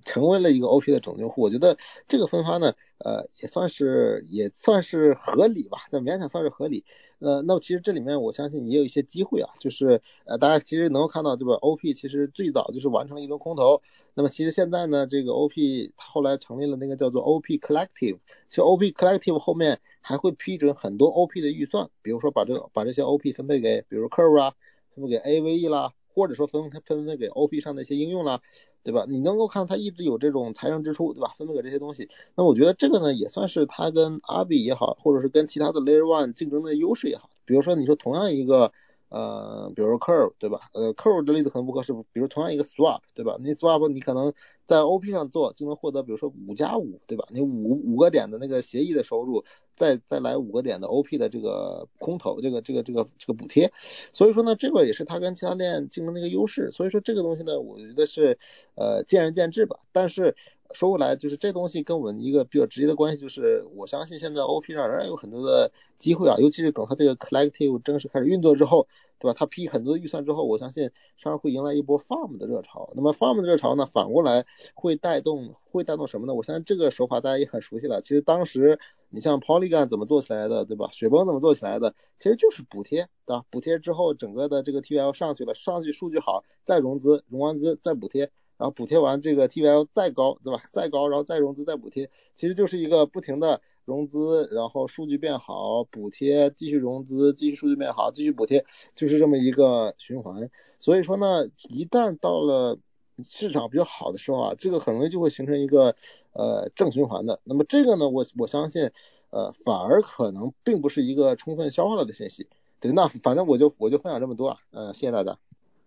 [0.04, 1.76] 成为了一个 OP 的总用户，我觉得
[2.08, 6.84] 这个分发呢，呃，也算是也算是合理吧，这勉强算是合理。
[7.18, 13.82] 呃，那么其实这里面我相信也有一些机会啊，就是呃，大家其实能够看到，对吧？OP 其实最早就是完成了一轮空投，
[14.14, 24.54] 那么其实现在呢，这个 OP 后来成立了那个叫做 OP Collective，其实 OP Collective 后面还会批准很多 OP 的预算，比如说把这个把这些 OP 分配给，比如 Curve 啊，
[24.94, 28.40] 分配给 AVE 啦，或者说分分配给 OP 上的一些应用啦。
[28.82, 29.04] 对吧？
[29.08, 31.32] 你能够看它一直有这种财政支出，对吧？
[31.36, 37.30] 分配给这些东西，那我觉得这个呢，也算是它跟阿比也好，或者是跟其他的 Layer One 竞争的优势也好。
[37.44, 38.72] 比如说，你说同样一个。
[39.12, 40.70] 呃，比如说 Curve 对吧？
[40.72, 43.36] 呃，Curve 的例子可能不合适，比如同样一个 Swap 对吧？
[43.40, 44.32] 你 Swap 你可能
[44.66, 47.26] 在 OP 上做就能获得，比如说五加五对吧？
[47.30, 49.44] 你五五个点的那个协议的收入，
[49.80, 53.72] 再再来五个点的 OP 的这个空投，这个这个这个这个补贴。
[54.12, 56.70] 所以说呢，这个也是它跟其他店竞争的一个优势。
[56.70, 58.38] 所以说这个东西呢，我觉得是
[58.74, 59.80] 呃见仁见智吧。
[59.90, 60.36] 但是
[60.72, 68.86] 说回来，就是这东西跟我们一个比较直接的关系，就是我相信现在 OP 上仍然有很多的机会啊，尤其是等它这个 Collective 正式开始运作之后，
[69.18, 69.34] 对吧？
[69.36, 72.92] 它批很多的预算之后，我相信上会迎来一波 Farm 的热潮。
[72.94, 76.34] 那么 Farm 的热潮呢，反过来会带动会带动什么呢？
[76.34, 78.00] 我相信这个手法大家也很熟悉了。
[78.00, 80.88] 其实当时你像 Polygon 怎么做起来的，对吧？
[80.92, 81.94] 雪崩怎么做起来的？
[82.16, 83.44] 其实就是补贴，对吧？
[83.50, 88.30] 补贴之后，整个的这个 TVL 上去了，上去数据好，再融资，融完资再补贴。
[88.60, 90.62] 然后补贴完这个 TVL 再高，对吧？
[90.70, 100.50] 再高，然后再融资再补贴，其实就是一个不停的融资，然后数据变好，补贴，继续融资，继续数据变好，继续补贴，就是这么一个循环。
[100.78, 102.78] 所以说呢，一旦到了
[103.26, 105.94] 市场比较好的时候啊，这个很容易就会形成一个
[106.34, 107.40] 呃正循环的。
[107.44, 108.90] 那么这个呢，我我相信
[109.30, 112.46] 呃反而可能并不是一个充分消化了的信息。
[112.78, 115.38] 对，那反正我就我就分享这么多啊，呃，谢谢大家。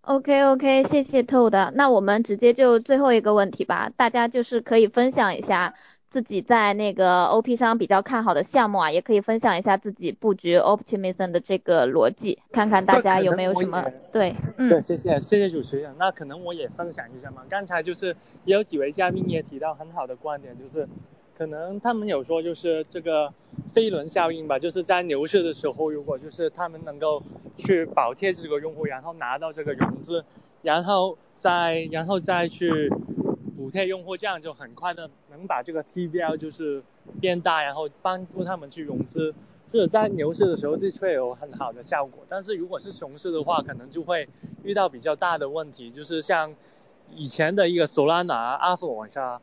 [0.06, 1.72] OK OK，谢谢 Toad。
[1.76, 5.74] 那我们直接就最后一个问题吧，大家就是可以分享一下
[6.10, 14.70] 自己在那个 OP 上比较看好的项目啊，也可以分享一下自己布局 Optimism 的这个逻辑，看看大家有没有什么对，嗯。
[14.70, 15.96] 对，谢谢谢谢主持人。
[15.98, 20.86] 那可能我也分享一下嘛，刚才就是也有几位嘉宾也提到很好的观点，就是。
[21.36, 23.34] 可能他们有说就是这个
[23.74, 27.24] 飞轮效应吧，就是在牛市的时候，如果就是他们能够
[27.58, 30.24] 去保贴这个用户，然后拿到这个融资，
[30.62, 32.88] 然后再然后再去
[33.58, 36.84] 补贴用户，这样就很快的能把这个 TVL 就是
[37.20, 39.34] 变大，然后帮助他们去融资。
[39.66, 44.30] 这在牛市的时候的确有很好的效果，但是如果是熊市的话，可能就会
[44.62, 46.54] 遇到比较大的问题，就是像
[47.10, 49.42] 以前的一个 Solana、阿弗往下。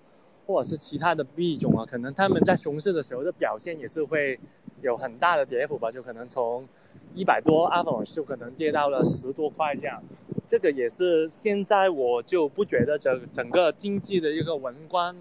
[0.51, 4.39] 或者是其他的币种啊，可能他们在熊市的时候的表现也是会
[4.83, 6.67] 有很大的跌幅吧，就可能从
[7.15, 10.03] 一百多阿粉就可能跌到了十多块这样。
[10.49, 15.17] 这个也是现在我就不觉得整整个经济的一个宏观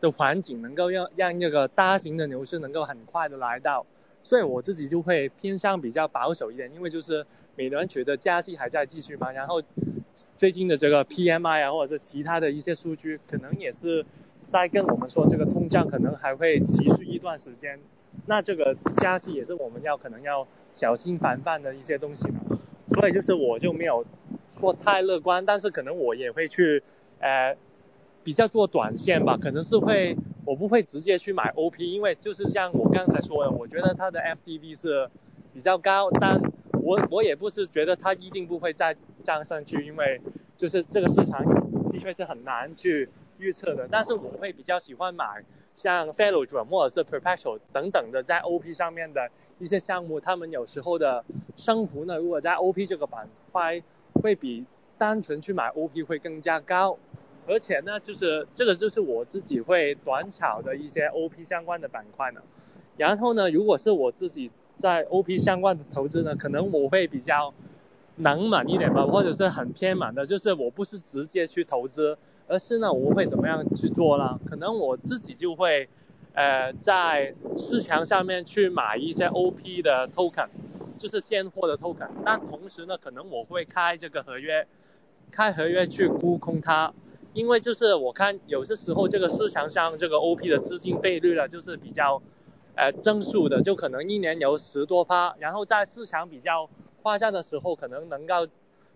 [0.00, 3.86] 的环境能够让让那个大型的牛市能够很快的来到，
[4.22, 7.24] 所以我自己就会偏向比较保守一点，因为就是
[7.56, 9.62] 美联储的加息还在继续嘛，然后
[10.36, 14.04] 最近的这个 PMI 啊或者是其他的一些数据可能也是。
[14.46, 17.80] 在跟我们说这个通胀可能还会持续一段时间，
[18.26, 22.40] 那这个加息也是我们要可能要小心防范的一些东西嘛。
[22.90, 24.04] 所以就是我就没有
[24.50, 26.82] 说太乐观，但是可能我也会去
[27.18, 27.56] 呃
[28.22, 35.08] 比较做短线吧，可能是会我不会直接去买 OP，因为就是像我刚才说的，我觉得它的 FDV 是
[35.52, 36.40] 比较高，但
[36.82, 40.20] 我我也不是觉得它一定不会再涨上去，因为
[40.56, 41.42] 就是这个市场
[41.90, 43.08] 的确是很难去。
[43.38, 49.28] 预测的，但是我会比较喜欢买像 Fellow 转或者是 Perpetual 等等的在 OP 上面的
[49.58, 51.24] 一些项目，他们有时候的
[51.56, 53.82] 升幅呢，如果在 OP 这个板块
[54.14, 54.64] 会比
[54.96, 56.96] 单纯去买 OP 会更加高，
[57.46, 62.40] 而且呢，就是这个就是我自己会短炒的一些 OP 相关的板块呢。
[62.96, 67.52] 然后呢，如果是我自己在 OP 相关的投资呢，可能我会比较
[68.16, 72.16] 冷满一点吧，或者是很偏满的，就是我不是直接去投资。
[72.46, 74.38] 而是呢，我会怎么样去做呢？
[74.46, 75.88] 可能我自己就会，
[76.34, 80.48] 呃，在市场上面去买一些 OP 的 token，
[80.98, 82.08] 就是现货的 token。
[82.24, 84.66] 但同时呢，可能我会开这个合约，
[85.30, 86.92] 开合约去沽空它。
[87.32, 92.20] 因为就是我看有些时候这个市场上这个 OP 的资金费率呢，就是比较，
[92.76, 96.68] 呃，增速的，就可能一年有十多趴，然后在市场比较
[97.02, 98.46] 夸张的时候，可能能够。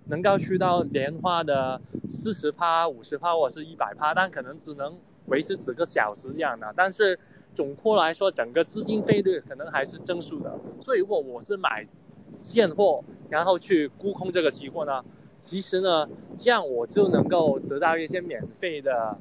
[0.06, 6.72] 能够去到年化的四十趴、五十趴或者是一百趴，但可能只能维持几个小时这样的。
[6.76, 7.18] 但是
[7.54, 10.58] 总括来说，整个资金费率可能还是正数的。
[10.80, 11.86] 所以如果我是买
[12.38, 15.04] 现货，然后去沽空这个期货呢，
[15.40, 19.18] 其实呢，这样我就能够得到一些免费的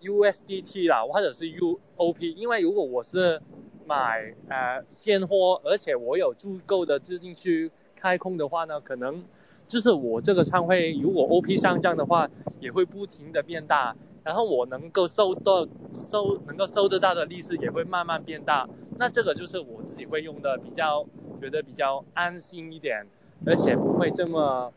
[0.00, 3.40] USDT 啦，或者是 UOP，因为如果我是
[3.86, 9.24] 买呃现货，而且我有足够的资金去开空的话呢，可能
[9.68, 12.28] 就是我这个仓位如果 OP 上涨的话，
[12.58, 18.66] 也会不停的变大，然后我能够收到收能够收得到的利息也会慢慢变大，
[18.98, 21.06] 那这个就是我自己会用的比较
[21.40, 23.06] 觉得比较安心一点，
[23.46, 24.72] 而且不会这么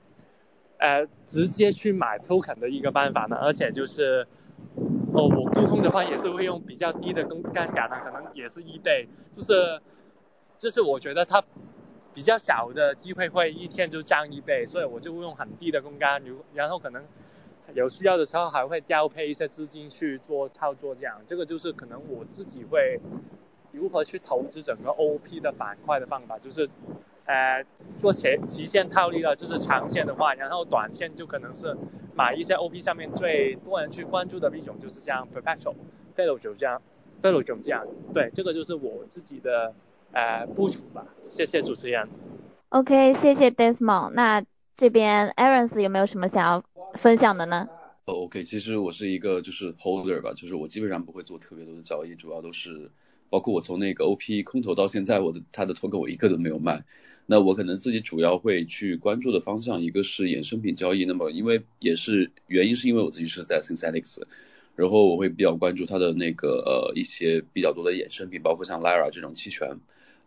[0.78, 4.28] 呃直接去买 token 的一个办法呢，而且就是。
[5.14, 9.82] 哦，我沟通的话也是会用比较低的杠杠杆的，可能也是一倍，就是
[10.58, 11.44] 就是我觉得它
[12.14, 17.04] 比较小的机会会一天就涨一倍，所以我就用很低的杠杆，如然后可能
[17.74, 23.00] 有需要的时候还会调配一些资金去做操作，这样这个就是可能我自己会
[23.72, 26.68] 如何去投资整个 OP 的板块的方法，就是
[27.26, 27.66] 呃
[27.98, 31.76] 做前极限套利了，就是长线的话，然后短线就可能是。
[32.14, 35.74] 买一些 OP 上面最多人去关注的一种，就是像 Perpetual、
[36.14, 36.82] Fellow 这样、
[37.24, 39.74] Fellow 这样，对，这个就是我自己的
[40.12, 41.06] 呃部署吧。
[41.24, 42.08] 谢谢主持人。
[42.70, 44.12] OK，谢谢 Desmond。
[44.12, 44.44] 那
[44.78, 46.64] 这边 Aaron 有没有什么想要
[46.94, 47.68] 分享的呢？
[48.06, 52.90] 哦，OK，其实我是一个就是 Holder 吧，就是我基本上不会做特别多的交易，主要都是
[53.30, 56.84] 包括我从那个 OP 空投到现在，我的他的 Token 我一个都没有卖。
[57.28, 61.06] 那我可能自己主要会去关注的方向，一个是衍生品交易。
[61.06, 64.24] 那么因为也是原因是因为我自己是在 Synthetics，
[64.76, 69.80] 然后我会比较关注它的那个呃一些比较多的衍生品，包括像 Lyra 这种期权，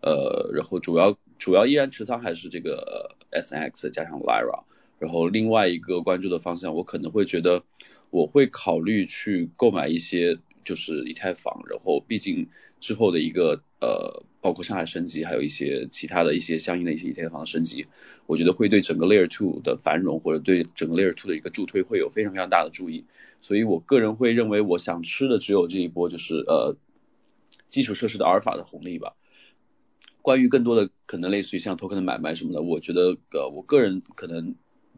[0.05, 4.65] 呃，然后主要主要依然持仓还是这个 SNX 加上 Lyra。
[4.99, 7.65] 然后另外一个关注的方向，我可能会觉得
[8.11, 12.49] 我会考虑去购买一些就是以太坊，然后毕竟
[12.79, 14.23] 之后的一个呃。
[14.45, 17.87] 包括上海升级，还有一些其他的一些相应的一些以太坊的升级，
[18.27, 23.07] 我觉得会对整个 Layer Two 的繁荣或者对整个 Layer Two 的一个助推会有非常非常大的注意。
[23.41, 26.77] 所以我个人会认为，我想吃的只有这一波就是呃
[27.71, 29.15] 基础设施的阿尔法的红利吧。
[30.25, 34.55] 关于更多的可能类似于像 Token 的买卖什么的，我觉得呃我个人可能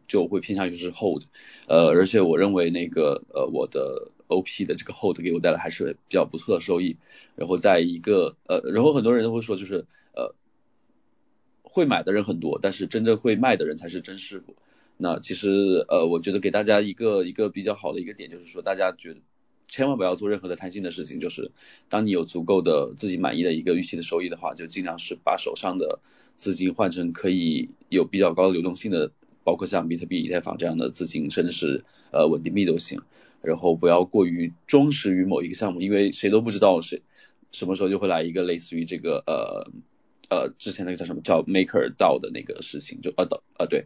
[0.07, 1.23] 就会偏向于是 Hold，
[1.67, 4.11] 呃而且我认为那个呃我的。
[4.29, 6.97] OP 的这个 hold 给我带来还是比较不错的收益，
[7.37, 10.35] 然后在一个呃，然后很多人都会说就是呃，
[11.63, 14.57] 会买的人很多，但是真正会卖的人才是真师傅。
[14.97, 19.21] 那其实呃，我觉得给大家一个一个比较好的一个点就是说，大家觉得
[19.67, 21.51] 千万不要做任何的贪心的事情，就是
[21.89, 25.99] 当你有足够的自己满意的一个预期的收益的话，就尽量是把手上的
[26.37, 29.11] 资金换成可以有比较高的流动性的，
[29.43, 33.01] 包括像比特币、以太坊这样的资金，甚至是呃稳定币都行。
[33.43, 37.03] 然后不要过于忠实于某一个项目，因为谁都不知道谁
[37.51, 39.71] 什么时候就会来一个类似于这个呃
[40.29, 43.85] 呃之前那个叫什么叫 Maker 道的那个事情，就呃的呃对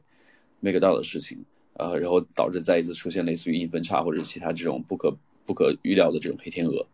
[0.63, 1.43] Maker 道的事情，
[1.73, 5.17] 呃然后导致再一次出现类似于硬分叉或者其他这种不可
[5.51, 6.85] 不可预料的这种黑天鹅，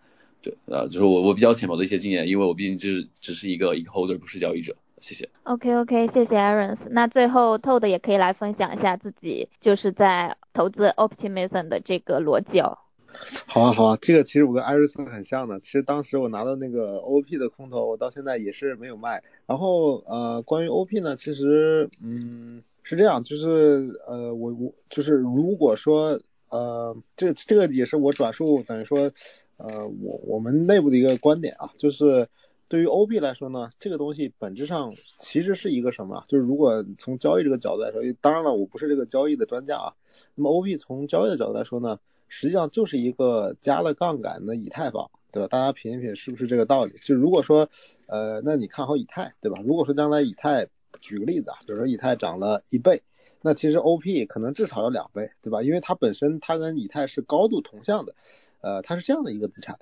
[0.41, 4.75] 对啊就是我我比较浅薄的一些经验，因为我毕竟就是只是一个一个 Holder 不是交易者。
[4.99, 5.29] 谢谢。
[5.43, 6.75] OK OK，谢谢 Aaron。
[6.89, 12.79] 那最后 Todd 也可以来分享一下自己就是在投资 Optimism 的这个逻辑哦。
[13.45, 15.59] 好啊好啊，这个其实我跟艾瑞森很像的。
[15.59, 19.23] 其实当时我拿到那个 OP 的空投，我到现在也是没有卖。
[19.45, 29.11] 然后呃，关于 OP 呢，其实嗯是这样，就是呃我我就是如果说呃这这个也是我转述等于说
[29.57, 32.27] 呃我我们内部的一个观点啊，就是。
[32.69, 36.25] 对于 O B 来说呢，这个东西本质上其实是一个什么？
[36.27, 39.93] 就是如果从交易这个角度来说，当然了，我不是这个交易的专家啊。
[40.35, 41.97] 那么 O B 从交易的角度来说呢，
[42.27, 45.47] 实际上就是一个加了杠杆的以太坊，对吧？
[45.47, 46.91] 大家品一品是不是这个道理？
[47.01, 47.69] 就如果说，
[48.07, 49.59] 呃，那你看好以太，对吧？
[49.63, 50.67] 如果说将来以太，
[50.99, 53.01] 举个例子啊，比如说以太涨了一倍。
[53.41, 55.61] 那其实 OP 可能至少要两倍，对吧？
[55.61, 58.15] 因为它本身它跟以太是高度同向的，
[58.61, 59.79] 呃，它是这样的一个资产。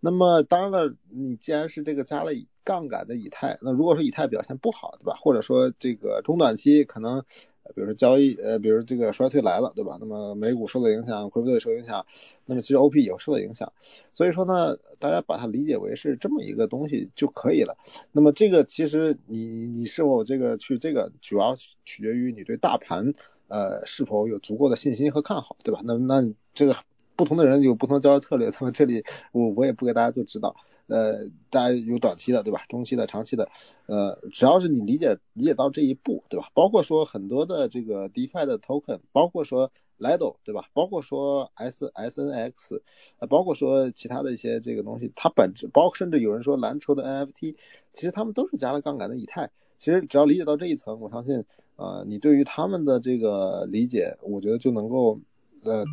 [0.00, 2.32] 那么当然了，你既然是这个加了
[2.64, 5.16] 杠杆的以太，那如果说以太表现不好，对吧？
[5.20, 7.24] 或者说这个中短期可能。
[7.74, 9.96] 比如说交易，呃，比如这个衰退来了，对吧？
[10.00, 12.06] 那么美股受到影响，亏也受影响，
[12.46, 13.72] 那么其实 OP 也会受到影响。
[14.12, 17.76] 所以说呢，大家把它理解为是这么一个东西就可以了。
[18.12, 23.14] 那么这个其实你你是否这个去这个主要取决于你对大盘
[23.48, 25.80] 呃是否有足够的信心和看好，对吧？
[25.84, 26.74] 那那这个
[27.16, 30.56] 不同的人有不同的交易策略，那么这里我我也不给大家做指导。
[30.88, 32.64] 呃，大家有短期的，对吧？
[32.68, 33.48] 中期的、长期的，
[33.86, 36.50] 呃，只要是你理解理解到这一步，对吧？
[36.54, 40.68] 包括说很多的这个 DeFi 的 Token，包括说 Lido，对吧？
[40.72, 42.80] 包括说 S SNX，
[43.18, 47.54] 呃，包括说其他的一些这个东西，它本质，包括甚至有人说蓝筹的 NFT，
[47.92, 49.50] 其实他们都是加了杠杆的以太。
[49.76, 51.44] 其实只要理解到这一层，我相信，
[51.76, 55.20] 呃，你对于他们的这个理解，我觉得就能够，
[55.64, 55.84] 呃。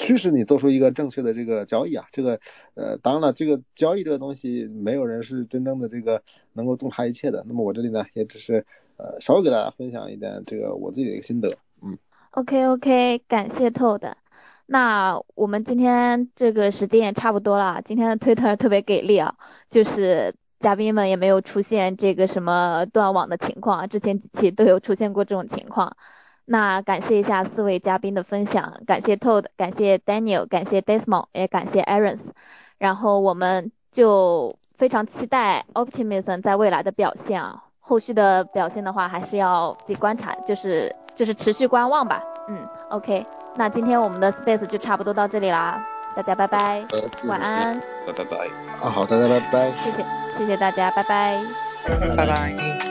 [0.00, 2.06] 驱使你做出一个正确的这个交易啊。
[2.10, 2.40] 这个
[2.74, 6.22] 呃，当然了，这个交易这个东西，没有人是真正的这个
[6.54, 7.44] 能够洞察一切的。
[7.46, 8.64] 那么我这里呢，也只是
[8.96, 11.56] 呃，稍微给大家分享一点这个我自己的一个心得。
[11.82, 11.98] 嗯。
[12.30, 14.16] OK OK，感谢透的。
[14.66, 19.34] 那我们今天这个时间也差不多了，今天的推特特别给力啊，
[19.68, 25.96] 就是嘉宾们也没有出现这个什么断网的情况，之前几期都有出现过这种情况。
[26.52, 32.18] 那感谢一下四位嘉宾的分享，感谢 Todd，感谢 Daniel，感谢 Desmond，也感谢 Aaron。
[32.76, 42.20] 然后我们就非常期待 Optimism 在未来的表现啊，后续的表现的话还是要自己观察，就是就是持续观望吧。
[42.48, 42.58] 嗯
[42.88, 43.24] ，OK。
[43.54, 45.80] 那今天我们的 space 就差不多到这里啦，
[46.16, 46.84] 大家拜拜，
[47.26, 48.36] 晚安，拜拜拜，
[48.82, 50.04] 啊好，大家拜拜，谢谢
[50.36, 51.40] 谢谢大家，拜拜，
[52.16, 52.89] 拜拜。